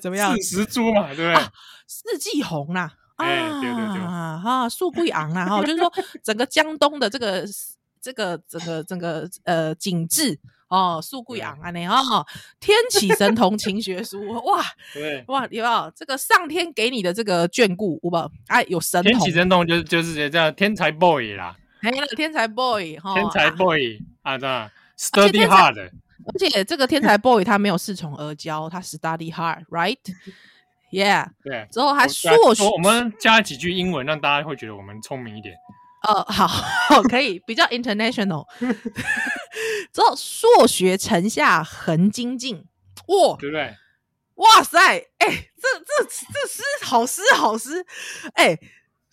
[0.00, 0.34] 怎么样？
[0.36, 1.34] 四十株嘛，对不对？
[1.34, 1.52] 啊、
[1.86, 7.44] 四季红啦，啊，欸、对对对，哈，树贵昂啦，哈，就是说整个江东的这个
[8.00, 12.26] 这个整个整个呃景致哦，素贵昂啊，那哦，
[12.58, 18.30] 天启神童勤学书，哇，对，哇，有没有这个上天给你的这个眷顾，有没有？
[18.48, 25.90] 哎，有神童，天启神童就是就是叫天才 boy 啦，哎，那个天才 boy 哈，天才 boy 啊，这样 study hard。
[26.28, 31.68] 而且这个天才 boy 他没有恃宠而骄，他 study hard，right？Yeah， 对。
[31.70, 35.54] 之后还硕学，我们加几句英文，让大家会觉得我们聪明一点。
[36.02, 36.48] 呃，好，
[37.08, 38.44] 可以比较 international。
[39.96, 42.66] 之后硕学成下恒精进，
[43.06, 43.74] 哇，对不对？
[44.34, 47.82] 哇塞，哎、欸，这这这诗好诗好诗，
[48.34, 48.60] 哎、欸。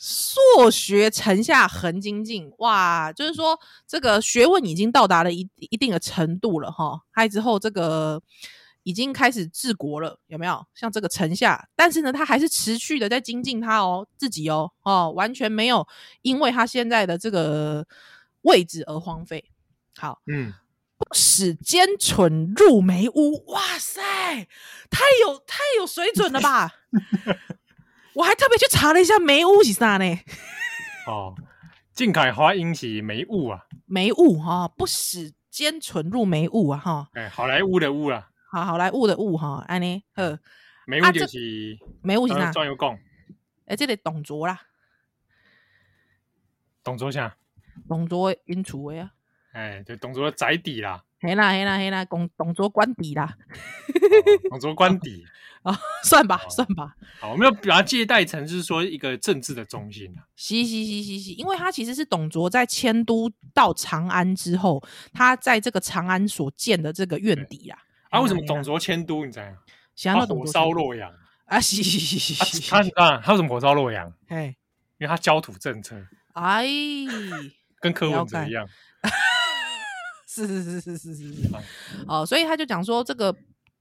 [0.05, 6.99] 硕学成下恒精进，哇，就是说这个学问已经到达了一一定的程度了哈。
[7.09, 8.21] 还之后这个
[8.81, 10.65] 已经开始治国了，有没有？
[10.75, 15.87] 像这个城下，但是呢，他还是持续的在精进他哦自己哦哦，完全没有
[16.21, 17.87] 因为他现在的这个
[18.41, 19.45] 位置而荒废。
[19.95, 20.53] 好，嗯，
[21.33, 23.99] 不使奸蠢入梅屋，哇塞，
[24.91, 26.71] 太有太有水准了吧！
[28.13, 30.05] 我还特别去查了一下梅屋是啥呢？
[31.07, 31.33] 哦，
[31.91, 37.09] 靖凯花英是梅屋啊，梅屋哈，不使奸蠢入梅屋啊哈。
[37.13, 40.37] 哎，好莱坞的屋啦，好好莱坞的屋哈，安尼呵，
[40.85, 41.39] 梅屋就是
[42.03, 42.51] 梅屋是啥？
[42.51, 42.95] 专有讲，
[43.65, 44.61] 哎，这里董卓啦，
[46.83, 47.35] 董卓啥？
[47.89, 49.11] 董卓因厝的啊，
[49.53, 53.37] 哎，对，董卓的宅邸啦，嘿啦嘿啦嘿啦，董董卓官邸啦，
[54.49, 55.23] 董卓官邸。
[55.61, 56.93] 啊，算吧，算吧。
[57.21, 60.27] 好，我们要把它借代成，就是说一个政治的中心啊。
[60.35, 64.83] 嘻嘻嘻嘻嘻，因为他其实是董卓在迁都到长安之后，
[65.13, 67.79] 他在这个长安所建的这个院邸啊。
[68.09, 69.25] 啊，为什么董卓迁都？
[69.25, 69.59] 你知道吗？
[69.95, 71.09] 想要火烧洛阳
[71.45, 71.57] 啊！
[71.61, 72.69] 是是是是是。
[72.69, 74.11] 他啊，他为什么火烧洛阳？
[74.27, 74.47] 哎，
[74.97, 75.95] 因为他焦土政策。
[76.33, 76.65] 哎，
[77.79, 78.67] 跟柯文哲一样。
[80.33, 81.49] 是是是是是是是。
[82.07, 83.35] 哦，所以他就讲说这个。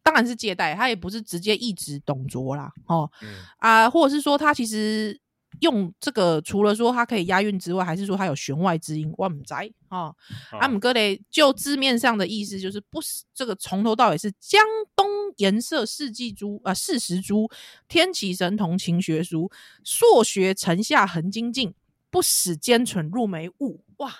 [0.04, 5.16] 当然是借代，他也不是直接一直董卓啦，哦，嗯、啊，或者是说他其实
[5.60, 9.58] 用这个，除了说他可以押韵之外，还是说他有弦外之音，我不知道
[9.90, 10.16] 哦。
[10.58, 14.60] 阿姆哥雷就字面上的意思就是不是这个从头到尾是江
[14.96, 17.48] 东颜色四季珠啊，四时珠，
[17.86, 19.52] 天启神童勤学书，
[19.84, 21.72] 硕学城下恒精进，
[22.10, 23.84] 不使奸蠢入眉雾。
[23.98, 24.12] 哇，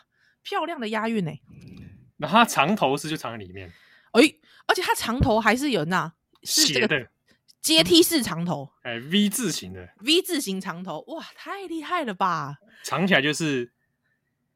[0.44, 1.32] 漂亮的押韵呢。
[2.22, 3.70] 那他长头诗就藏在里面，
[4.12, 4.22] 哎。
[4.64, 6.11] 而且它长头还是有那，
[6.44, 7.08] 是这个
[7.61, 12.58] 阶梯式长头，哎，V 字形的 V 字形长头，哇，太厉害了吧！
[12.85, 13.72] 藏起来就是，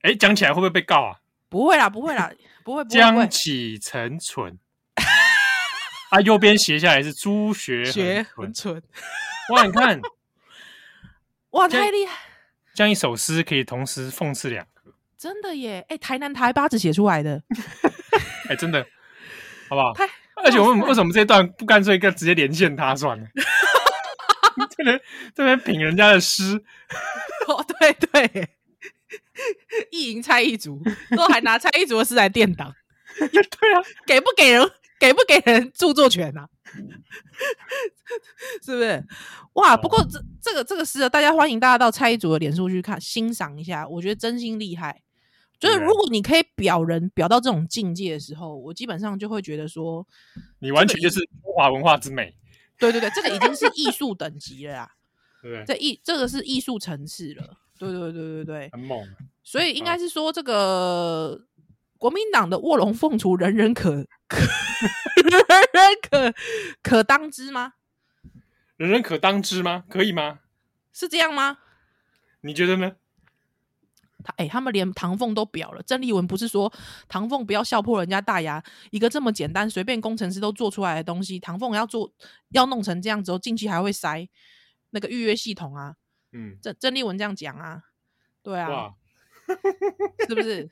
[0.03, 1.19] 哎，讲起来会不会被告啊？
[1.49, 2.31] 不会啦，不会啦，
[2.65, 2.85] 不会。
[2.85, 4.59] 不会江启成蠢，
[6.11, 8.81] 啊，右边斜下来是朱学学很蠢，
[9.51, 10.01] 哇，你看，
[11.51, 12.17] 哇，太厉害！
[12.75, 14.76] 这样一首诗可以同时讽刺两个，
[15.19, 15.85] 真的耶！
[15.89, 17.43] 哎，台南台八字写出来的，
[18.49, 18.87] 哎，真的。
[19.69, 19.93] 好不好？
[20.45, 23.27] 而且我们为什么这段不干脆跟直接连线他算了？
[24.77, 25.01] 这边
[25.35, 26.63] 这边品人家的诗，
[27.49, 28.49] 哦，对对，
[29.91, 30.81] 意淫蔡一族，
[31.17, 32.73] 都还拿蔡一族的诗来垫档。
[33.19, 34.71] 对啊，给不给人？
[34.99, 36.49] 给不给人著作权啊？
[38.65, 39.05] 是不是？
[39.55, 39.77] 哇！
[39.77, 45.03] 不过这这个这个诗啊，大家欢迎大家到蔡一族的脸书去看欣赏一下，我觉得真心厉害。
[45.59, 50.07] 就是如果你可以表人表到这种境界的时候，我基本上就会觉得说，
[50.59, 52.35] 你完全就是中华文化之美。
[52.79, 54.93] 对对对，这个已经是艺术等级了啦。
[55.43, 57.57] 对，这艺这个是艺术层次了。
[57.79, 59.07] 对对对对对，很猛。
[59.43, 61.47] 所以应该是说，这个
[61.99, 64.39] 国民党的卧龙凤雏，人人可可
[65.23, 65.33] 人
[65.73, 66.35] 人可
[66.83, 67.75] 可当之吗？
[68.77, 69.85] 人人可当之吗？
[69.89, 70.41] 可以吗？
[70.93, 71.59] 是这样吗？
[72.43, 72.97] 你觉得呢？
[74.27, 75.83] 他哎、欸，他们连唐凤都表了。
[75.85, 76.71] 郑丽文不是说
[77.09, 78.61] 唐凤不要笑破人家大牙，
[78.91, 82.13] 一个这么简单、随便工程师都做出来的东西，唐凤要做
[82.51, 84.29] 要弄成这样子，后进去还会塞
[84.91, 85.95] 那个预约系统啊。
[86.33, 87.83] 嗯，郑郑丽文这样讲啊，
[88.43, 88.91] 对啊，
[90.29, 90.69] 是不是？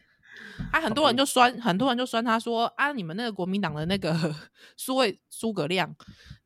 [0.73, 4.35] 还、啊、 很多人就酸，很多人就酸他说啊，你们那个国民党的那个
[4.77, 5.95] 苏位诸葛亮，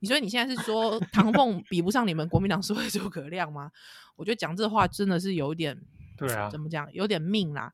[0.00, 3.70] 你所以你现在是说唐凤比不上你们国民党苏位诸葛亮吗？
[4.16, 5.80] 我觉得讲这话真的是有点。
[6.18, 6.86] 对啊，怎么讲？
[6.92, 7.72] 有点命啦。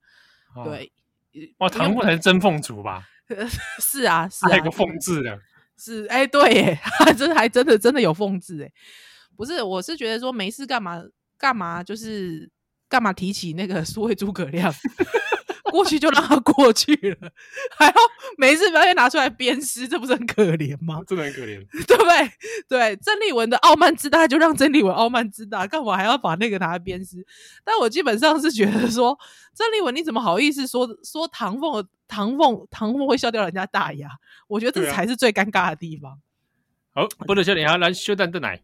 [0.54, 0.92] 哦、对，
[1.59, 3.09] 哇，唐不才是真凤族吧？
[3.80, 5.40] 是啊，是啊，还有个凤字的。
[5.76, 8.70] 是，哎、欸，对耶，还 真还真的真的有凤字哎。
[9.37, 11.02] 不是，我是觉得说没事干嘛
[11.37, 12.48] 干嘛，就是
[12.88, 14.72] 干嘛提起那个苏慧诸葛亮。
[15.70, 17.31] 过去就让他过去了，
[17.70, 17.94] 还要
[18.37, 21.00] 每一次表演拿出来鞭尸，这不是很可怜吗？
[21.07, 22.31] 真的很可怜， 对不对？
[22.68, 27.24] 对，郑丽文的傲慢自大就让郑丽文傲慢自大，干嘛还要把那个拿来鞭尸？
[27.64, 29.18] 但我基本上是觉得说，
[29.55, 34.09] 郑丽文你怎么好意思说说唐凤唐凤唐凤会笑掉人家大牙？
[34.46, 36.12] 我觉得这才是最尴尬的地方。
[36.92, 38.61] 啊、好，不能笑脸，还来修蛋炖奶。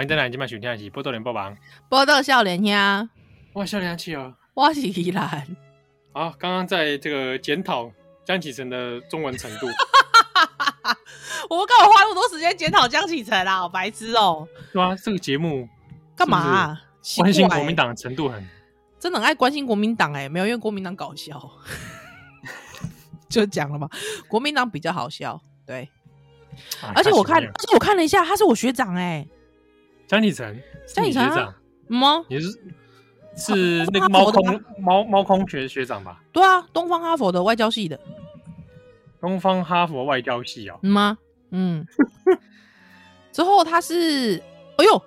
[0.00, 1.54] 欢迎再来，今晚收听的是《波多连播榜》，
[1.90, 3.10] 波多少年兄，
[3.52, 5.46] 哇，笑脸气哦，我是依兰。
[6.14, 7.92] 好，刚刚在这个检讨
[8.24, 9.66] 江启臣的中文程度，
[11.50, 13.58] 我们干嘛花那么多时间检讨江启臣啊？
[13.58, 14.48] 好白痴哦！
[14.72, 15.68] 对啊，这个节目
[16.16, 16.80] 干嘛、啊？
[17.18, 18.42] 关心国民党的程度很，
[18.98, 21.38] 真的很爱关心国民党哎，没有，因为国民党搞笑，
[23.28, 23.86] 就讲了嘛，
[24.26, 25.90] 国民党比较好笑，对。
[26.82, 29.28] 啊、而且我看，而且我看了一下，他是我学长哎。
[30.10, 31.56] 江启成，江启成啊？
[31.86, 32.24] 吗？
[32.28, 32.50] 也是
[33.36, 36.20] 是那个猫空猫猫空学学长吧？
[36.32, 37.96] 对啊，东方哈佛的外交系的。
[39.20, 40.76] 东方哈佛外交系啊？
[40.82, 41.18] 嗯吗？
[41.50, 41.86] 嗯。
[43.30, 44.42] 之后他是，
[44.78, 45.00] 哎呦，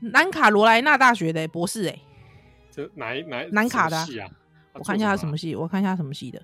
[0.00, 2.00] 南卡罗来纳大学的博士哎。
[2.70, 4.06] 这哪一哪南卡的？
[4.72, 6.40] 我看一下他什么系，我看一下他什么系的。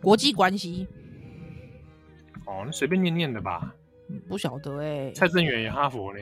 [0.00, 0.88] 国际关系。
[2.46, 3.74] 哦，那随便念念的吧。
[4.26, 5.12] 不晓得哎、欸。
[5.12, 6.20] 蔡正元也哈佛呢。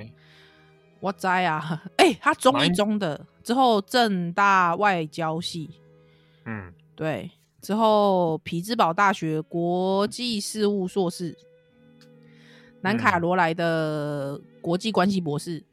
[1.03, 5.69] 我在啊， 哎、欸，他中一中的，之后政大外交系，
[6.45, 7.29] 嗯，对，
[7.61, 11.37] 之后匹兹堡大学国际事务硕士，
[12.83, 15.65] 南卡罗来的国际关系博士、嗯。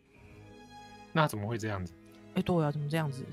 [1.13, 1.93] 那怎么会这样子？
[2.29, 3.23] 哎、欸，对啊，怎么这样子？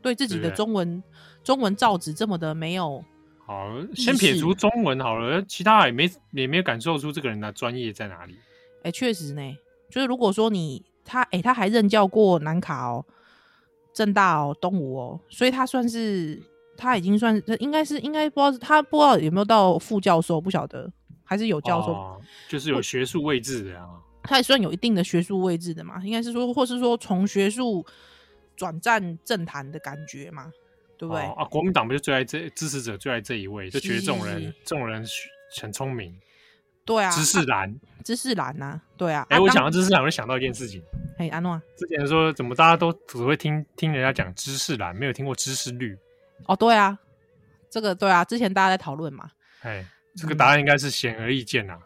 [0.00, 1.02] 对自己的中文
[1.42, 3.04] 中文造诣这么的没有？
[3.44, 8.34] 好，先撇除中文好了，其他也没也没有感受出这个人的专业在哪里。
[8.82, 9.58] 哎、欸，确实呢，
[9.90, 10.84] 就是如果说你。
[11.04, 13.04] 他哎、欸，他还任教过南卡哦、
[13.92, 16.40] 政大哦、东吴哦，所以他算是
[16.76, 20.90] 他已经算是应该是应该不知道他不知道有没有到副教授，不晓得
[21.24, 23.88] 还是有教授，哦、就是有学术位置的啊。
[24.24, 27.84] 他也算有一定的学术位置的嘛，应该是说，或是说从学术
[28.54, 30.52] 转战政坛的感觉嘛，
[30.96, 31.22] 对不对？
[31.24, 35.04] 哦、啊，国民党不就最爱这支持者最爱这一位，就觉得这种人这种人
[35.60, 36.16] 很聪明。
[36.84, 37.74] 对啊，知识蓝，
[38.04, 39.26] 知识蓝呐，对啊。
[39.30, 40.82] 哎、欸，我想到知识蓝，我就想到一件事情。
[41.18, 45.96] 哎，安诺，之前说怎么大家都只会听听人家讲知识蓝，没有听过知识绿？
[46.46, 46.98] 哦，对啊，
[47.70, 49.30] 这个对啊，之前大家在讨论嘛。
[49.60, 49.84] 哎，
[50.16, 51.80] 这个答案应该是显而易见呐、啊。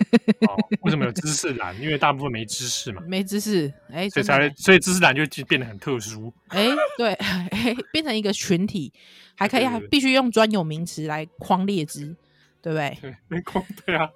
[0.48, 1.78] 哦，为什么有知识栏？
[1.80, 6.32] 因为大部分没知识嘛，没知识，哎，所以才所以知识栏就变得很特殊。
[6.48, 8.92] 哎，对，哎，变成一个群体，
[9.36, 12.16] 还可以还必须用专有名词来框列之，
[12.62, 12.98] 对不对？
[13.02, 14.08] 对，没框，对啊，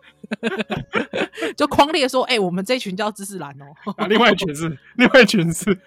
[1.57, 3.67] 就框列说，哎，我们这群叫知识栏哦，
[3.97, 5.79] 啊，另外一群是另外一群是，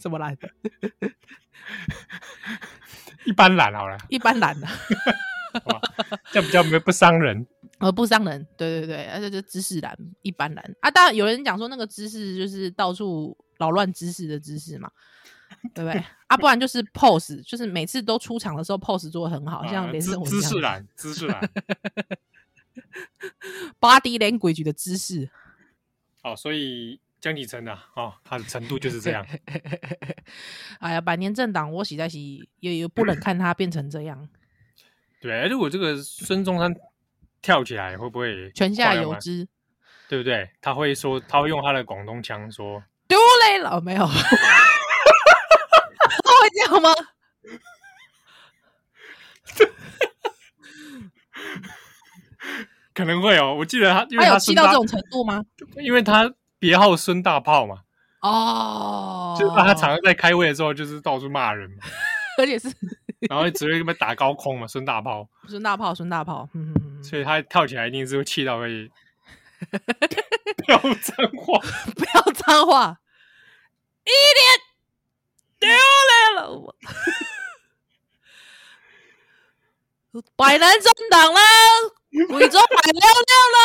[0.00, 0.50] 怎么来的？
[3.24, 4.66] 一般懒好了，一般懒的，
[6.32, 7.46] 这样比较没不伤人，
[7.78, 10.90] 呃，不伤人，对对对，而且就知识懒，一般懒啊。
[10.90, 14.90] 当然有人讲说那个知识就是到处扰乱知识的知识嘛，
[15.74, 16.02] 对不对？
[16.26, 21.40] 啊，不然就是 pose，就是每次都出场的时候 pose 做的很好，像连胜文知识懒，知识懒
[23.80, 25.30] ，body language 的知识。
[26.22, 27.00] 好，所以。
[27.22, 29.24] 江启臣啊，哦，他的程度就是这样。
[30.80, 34.28] 哎呀，百年政党，我实在是也也不忍看他变成这样。
[35.20, 36.74] 对，如果这个孙中山
[37.40, 39.46] 跳起来，会不会泉下有知？
[40.08, 40.50] 对不对？
[40.60, 44.04] 他会说，他会用他的广东腔说：“丢雷了，没有。”
[46.66, 46.90] 他会这样吗？
[52.94, 53.54] 可能会哦。
[53.54, 55.42] 我记得他，因为他，气到这种程度吗？
[55.82, 56.32] 因为他。
[56.62, 57.80] 别号孙大炮嘛，
[58.20, 61.78] 哦，就是他常常在开会的时候，就是到处骂人嘛，
[62.38, 62.72] 而且是，
[63.28, 66.48] 然后只会被打高空嘛，孙大炮，孙大炮，孙大炮，
[67.02, 68.88] 所以他跳起来一定是会气到可以，
[69.68, 71.58] 不要脏话，
[71.96, 73.00] 不要脏话，
[74.04, 74.61] 一脸
[75.62, 75.70] 丢
[76.10, 76.74] 来了，我，
[80.34, 81.40] 百人政党了，
[82.28, 83.58] 贵州百六六了。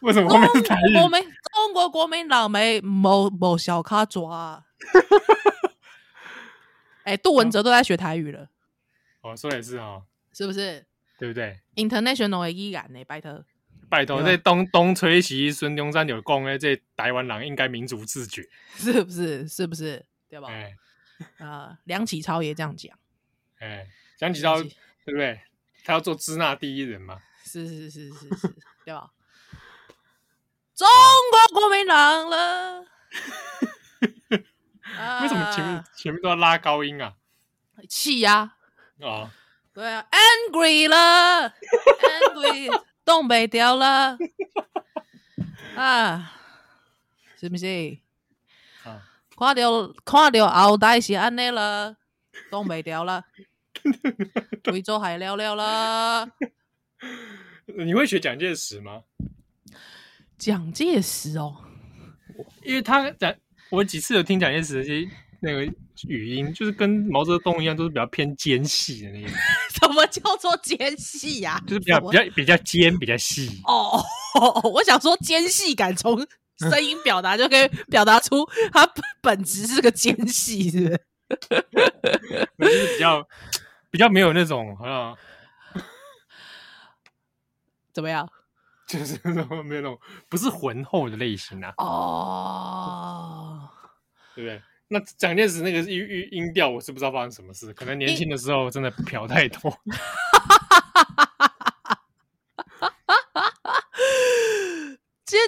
[0.00, 0.94] 为什么后面是台语？
[0.94, 1.20] 国民
[1.52, 4.64] 中国国民党没某某小咖抓。
[7.02, 8.48] 哎、欸，杜文泽都在学台语了。
[9.22, 10.86] 哦，说也是哦，是不是？
[11.18, 13.04] 对不对？International 的语言呢？
[13.04, 13.44] 拜托，
[13.90, 19.46] 拜托，这东东吹西，孙中山有讲的，这台湾人应该民族自觉，是不是？
[19.48, 20.04] 是不是？
[20.28, 20.48] 对吧？
[21.38, 22.96] 啊、呃，梁启超也这样讲。
[23.58, 23.88] 哎、欸，
[24.20, 24.70] 梁启超对
[25.04, 25.40] 不对？
[25.84, 27.20] 他要做支那第一人嘛？
[27.44, 29.10] 是是是是是， 对吧？
[30.74, 30.86] 中
[31.50, 32.80] 国国民党了，
[34.30, 37.14] 为什么前面前面都要拉高音啊？
[37.88, 38.56] 气呀！
[39.00, 39.30] 啊，哦、
[39.74, 44.18] 对啊，angry 了，angry，东北掉了，
[45.76, 46.32] 啊，
[47.38, 47.98] 是不是？
[48.84, 49.02] 啊，
[49.36, 51.96] 看到看到后代是安尼了，
[52.50, 53.24] 东北掉了，
[54.64, 56.28] 贵州海聊聊了。
[57.66, 59.04] 你会学蒋介石吗？
[60.36, 61.64] 蒋介石哦，
[62.62, 63.34] 因为他讲，
[63.70, 64.84] 我几次有听蒋介石的
[65.40, 65.64] 那个
[66.06, 69.30] 语音，就是跟毛泽东一样，都是比较偏尖细的那种。
[69.80, 71.60] 什么叫做尖细呀？
[71.66, 73.60] 就是比较比较比较尖，比较细。
[73.64, 74.02] 哦，
[74.72, 76.26] 我想说尖细感从
[76.58, 78.86] 声音表达就可以表达出他
[79.22, 81.00] 本质是个尖细，是不是？
[82.58, 83.26] 就是比较
[83.90, 85.16] 比较没有那种好像
[87.94, 88.28] 怎么样？
[88.86, 93.68] 就是那种没有那种不是浑厚的类型啊，哦，
[94.34, 94.60] 对不对？
[94.92, 99.72] 那蒋介石那个音音音调，我是不知道发生什么事，可能年轻的时候真的嫖太多。
[105.24, 105.42] 其实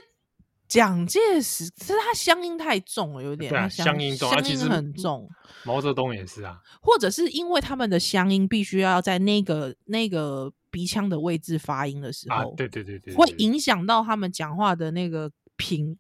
[0.68, 5.28] 蒋介石，其实他乡音太重了，有点对啊，乡音重，乡音很重。
[5.64, 10.52] 毛泽东也是啊，或者是因为他们的乡音必须要在那个那个。
[10.72, 15.98] 鼻腔的位置发音的时候，啊、对，对，对对对对，会影响到他们讲话的那个频，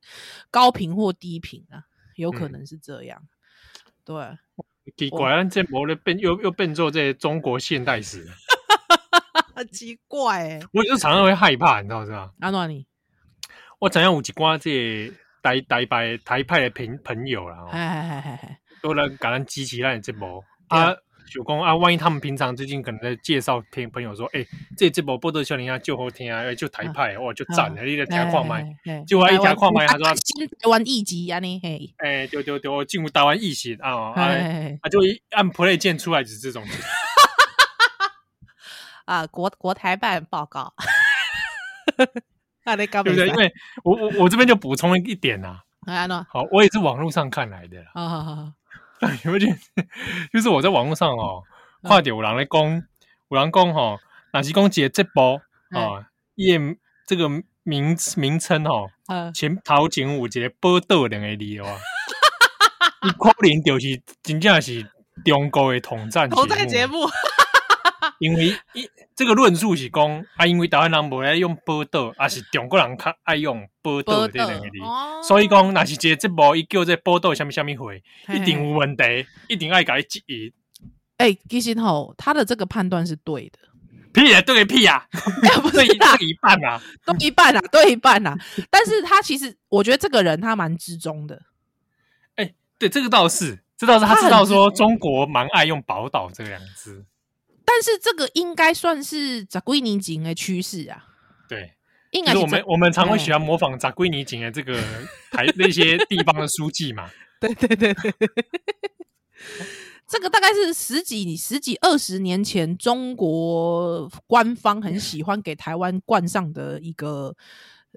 [0.50, 1.84] 高频或低频啊，
[2.22, 3.20] 有可能是这样。
[3.22, 3.28] 嗯、
[4.04, 4.38] 对，
[4.96, 8.26] 奇怪，咱这模的变又又变做这中国现代史，
[9.54, 10.66] 很 奇怪哎、欸。
[10.72, 12.32] 我就常常会害怕，你知道是吧？
[12.40, 12.86] 阿诺你，
[13.80, 15.12] 我怎样有一寡这
[15.42, 20.94] 台台派台派的朋朋友啦，哎哎哎哎哎，都来给咱支持咱的节目啊。
[21.32, 28.76] 就讲啊，万一他们平常最近可能在介绍听朋友说，哎、欸，这这部波多少年啊，就好听啊，就台派，哇，就赞了，你来听看麦，
[29.06, 36.62] 就我一听看麦，他说新台湾议集啊，你嘿，哎，对对对，进入台湾议席啊，啊，就一按 play 键出来就是这种，
[39.06, 40.74] 啊，国国台办报告，
[41.96, 42.06] 对
[43.02, 43.28] 不对？
[43.28, 43.52] 因为
[43.84, 45.60] 我我我这边就补充一点 呐，
[46.28, 48.52] 好，我也是网络上看来的，好
[49.02, 49.14] 好好。
[49.24, 49.58] 有点，
[50.32, 51.42] 就是我在网络上哦，
[51.82, 52.82] 看到有人来讲，
[53.28, 53.98] 有人讲吼，
[54.32, 55.40] 哪是讲节这波
[55.70, 56.56] 啊，伊
[57.06, 57.28] 这个
[57.64, 58.88] 名名称吼，
[59.34, 61.76] 前头前有一个报道两个字哇，
[63.02, 64.86] 你可能就是真正是
[65.24, 67.06] 中国的统战统战节目，
[68.22, 78.00] 因为一这个论述是讲啊，因为台湾人无爱用宝岛，还是中国人较爱用宝岛这两个字，所以讲那是这节目一叫这宝岛什么什么会，
[78.32, 79.02] 一定有问题，
[79.48, 80.52] 一定爱改质疑。
[81.16, 83.58] 哎，其实吼，他的这个判断是对的。
[84.12, 85.04] 屁也对屁呀，
[85.62, 88.38] 不是一半一半啊，都一半啊，对一半啊。
[88.70, 91.42] 但是他其实，我觉得这个人他蛮知中的。
[92.36, 97.04] 哎，对，这个倒是，这倒是他知道说中国蛮爱用宝岛这两个字。
[97.64, 101.06] 但是这个应该算是十几年前的趋势啊。
[101.48, 101.74] 对，
[102.10, 104.80] 应该是我们我们常会喜欢模仿十几年前的这个
[105.30, 107.10] 台 那些地方的书记嘛。
[107.40, 108.14] 对对对对。
[110.06, 117.34] 这个大概是十几、十几、二十年前中国官方很喜欢给台湾冠上的一个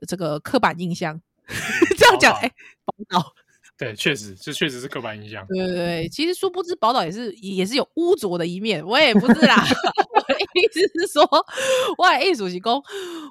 [0.07, 1.21] 这个刻板印象。
[1.97, 2.49] 这样讲，哎，
[2.85, 3.35] 宝岛，
[3.77, 5.45] 对，确实，这确实是刻板印象。
[5.47, 8.85] 对对对，其实殊不知宝岛也是也是有污浊的一面。
[8.85, 9.63] 我也不是啦，
[10.15, 11.27] 我的意思是说，
[11.97, 12.81] 外艺术系工，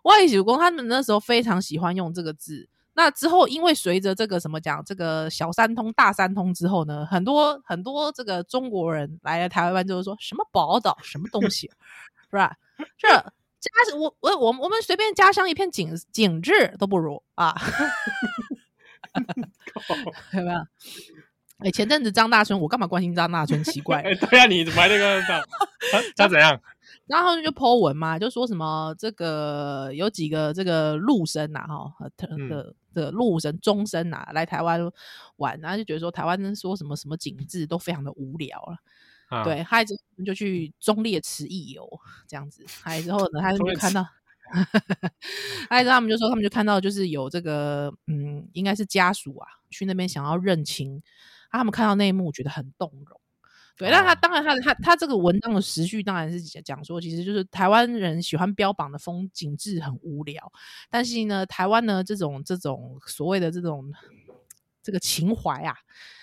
[0.04, 2.68] 外艺术工，他们那时候非常喜欢用这个字。
[2.96, 11.70] 那之后，因为随着这个什么讲，这个小三通、大三通之后呢，很多很多这个中国人来了台湾，就是说什么宝岛，什么东西，
[12.30, 12.54] 是吧？
[12.98, 17.56] 这家我我我我们随便家乡一片景景致都不如啊，
[20.32, 20.58] 有没有？
[21.58, 23.62] 哎，前阵子张大春，我干嘛关心张大春？
[23.64, 25.44] 奇怪，哎，对啊，你怎么还那个他
[26.16, 26.60] 他怎样？
[27.06, 34.80] 然后就 po 文嘛，就说什么这个有几个这个陆生呐，哈，的的的陆生、中生呐，来台湾
[35.36, 38.76] 玩，然后就觉得说台湾说什么什么景致都非常的无聊了。
[39.28, 41.88] 啊、对，还之后就去忠烈祠一游
[42.26, 44.04] 这样子，还之后呢，他就看到，
[45.68, 51.02] 还之后他们就说他们就看到就是有这个嗯，应该是家属啊去那边想要认亲，
[51.50, 53.20] 他们看到那一幕觉得很动容。
[53.76, 60.52] 对，那他当然他，他他他这个文章的时序当然是讲说，其实就是台湾人喜欢标榜的风景致很无聊，
[60.88, 63.92] 但是呢，台湾呢这种这种所谓的这种
[64.80, 65.74] 这个情怀啊，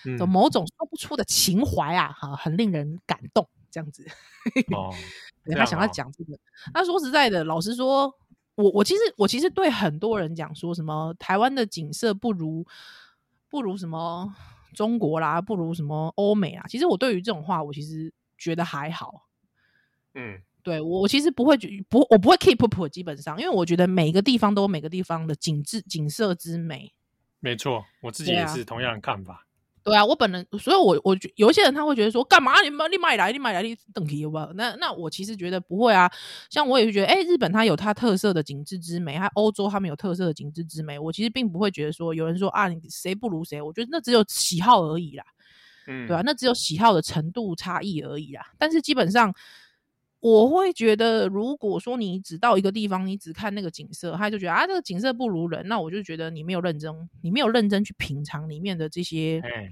[0.04, 4.06] 有、嗯、某种说不出的情怀啊，哈，很令人感动，这样子。
[4.74, 4.90] 哦，
[5.44, 6.38] 对，他想要讲这个。
[6.72, 8.14] 那、哦、说实在的，老实说，
[8.54, 12.66] 我我其实我其实对很多人讲说什么台湾的景色不如
[13.48, 14.34] 不如什么。
[14.74, 16.64] 中国啦，不如什么欧美啊？
[16.66, 19.26] 其实我对于这种话，我其实觉得还好。
[20.14, 22.88] 嗯，对我其实不会觉不，我不会 keep up。
[22.88, 26.94] 基本上，因为我觉得每个地方都有每个地方的景致、景色之美。
[27.40, 29.46] 没错，我自己也是同样的看法。
[29.84, 32.60] 对啊，我本人，所以我我觉有一些人他会觉得说，干嘛？
[32.62, 34.52] 你买你买来你买来你等级有没有？
[34.52, 36.10] 那那我其实觉得不会啊，
[36.50, 45.24] 像我也是觉得，哎、欸，日本它有它特色的景致之美，还欧洲他们有特色的景致之美，我其实并不会觉得说有人说啊，你谁不如谁，我觉得那只有喜好而已啦，
[45.86, 49.34] 嗯，对啊，那只有喜好的程度差异而已啦，但是基本上。
[50.22, 59.40] 我会觉得，如果说你只到一个地方，你只看那个景色，他就觉得啊，这个景色不如人，那我就觉得你没有认真，你没有认真去品尝里面的这些。
[59.44, 59.68] 哎，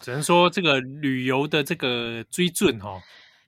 [0.00, 2.98] 只能说这个旅游的这个追准哈，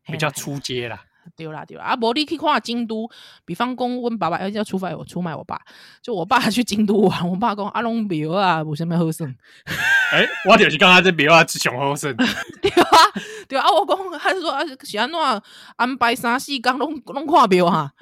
[0.04, 1.06] 比较出街啦。
[1.36, 3.08] 对啦对啦，啊，无你去看京都，
[3.44, 5.60] 比方讲，阮爸爸要要出卖我，出卖我爸，
[6.02, 9.26] 就我爸去京都玩，我爸讲阿龙庙啊，无什么好耍。
[10.12, 12.12] 哎、欸，我就是刚刚这庙啊，上好耍。
[12.60, 12.88] 对啊，
[13.48, 15.18] 对啊，我讲，他是说啊，是安怎
[15.76, 17.92] 安排三四天拢拢看庙哈？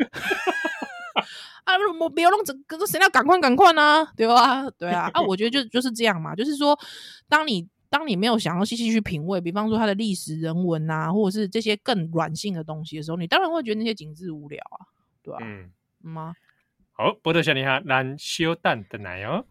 [1.65, 1.75] 啊，
[2.15, 4.07] 庙拢整，可是谁要赶快赶快呢？
[4.17, 6.79] 对啊，对啊，啊，我觉得就就是这样嘛，就是说，
[7.29, 7.69] 当你。
[7.91, 14.87] 当你没有想要细细去品味，比方说它的历史人文啊，或者是这些更软性的东西的时候，你当然会觉得那些景致无聊啊，
[15.23, 15.39] 对吧？
[15.43, 15.71] 嗯，
[16.01, 16.35] 吗？
[16.93, 19.47] 好，波特小林哈，咱小等等来哦。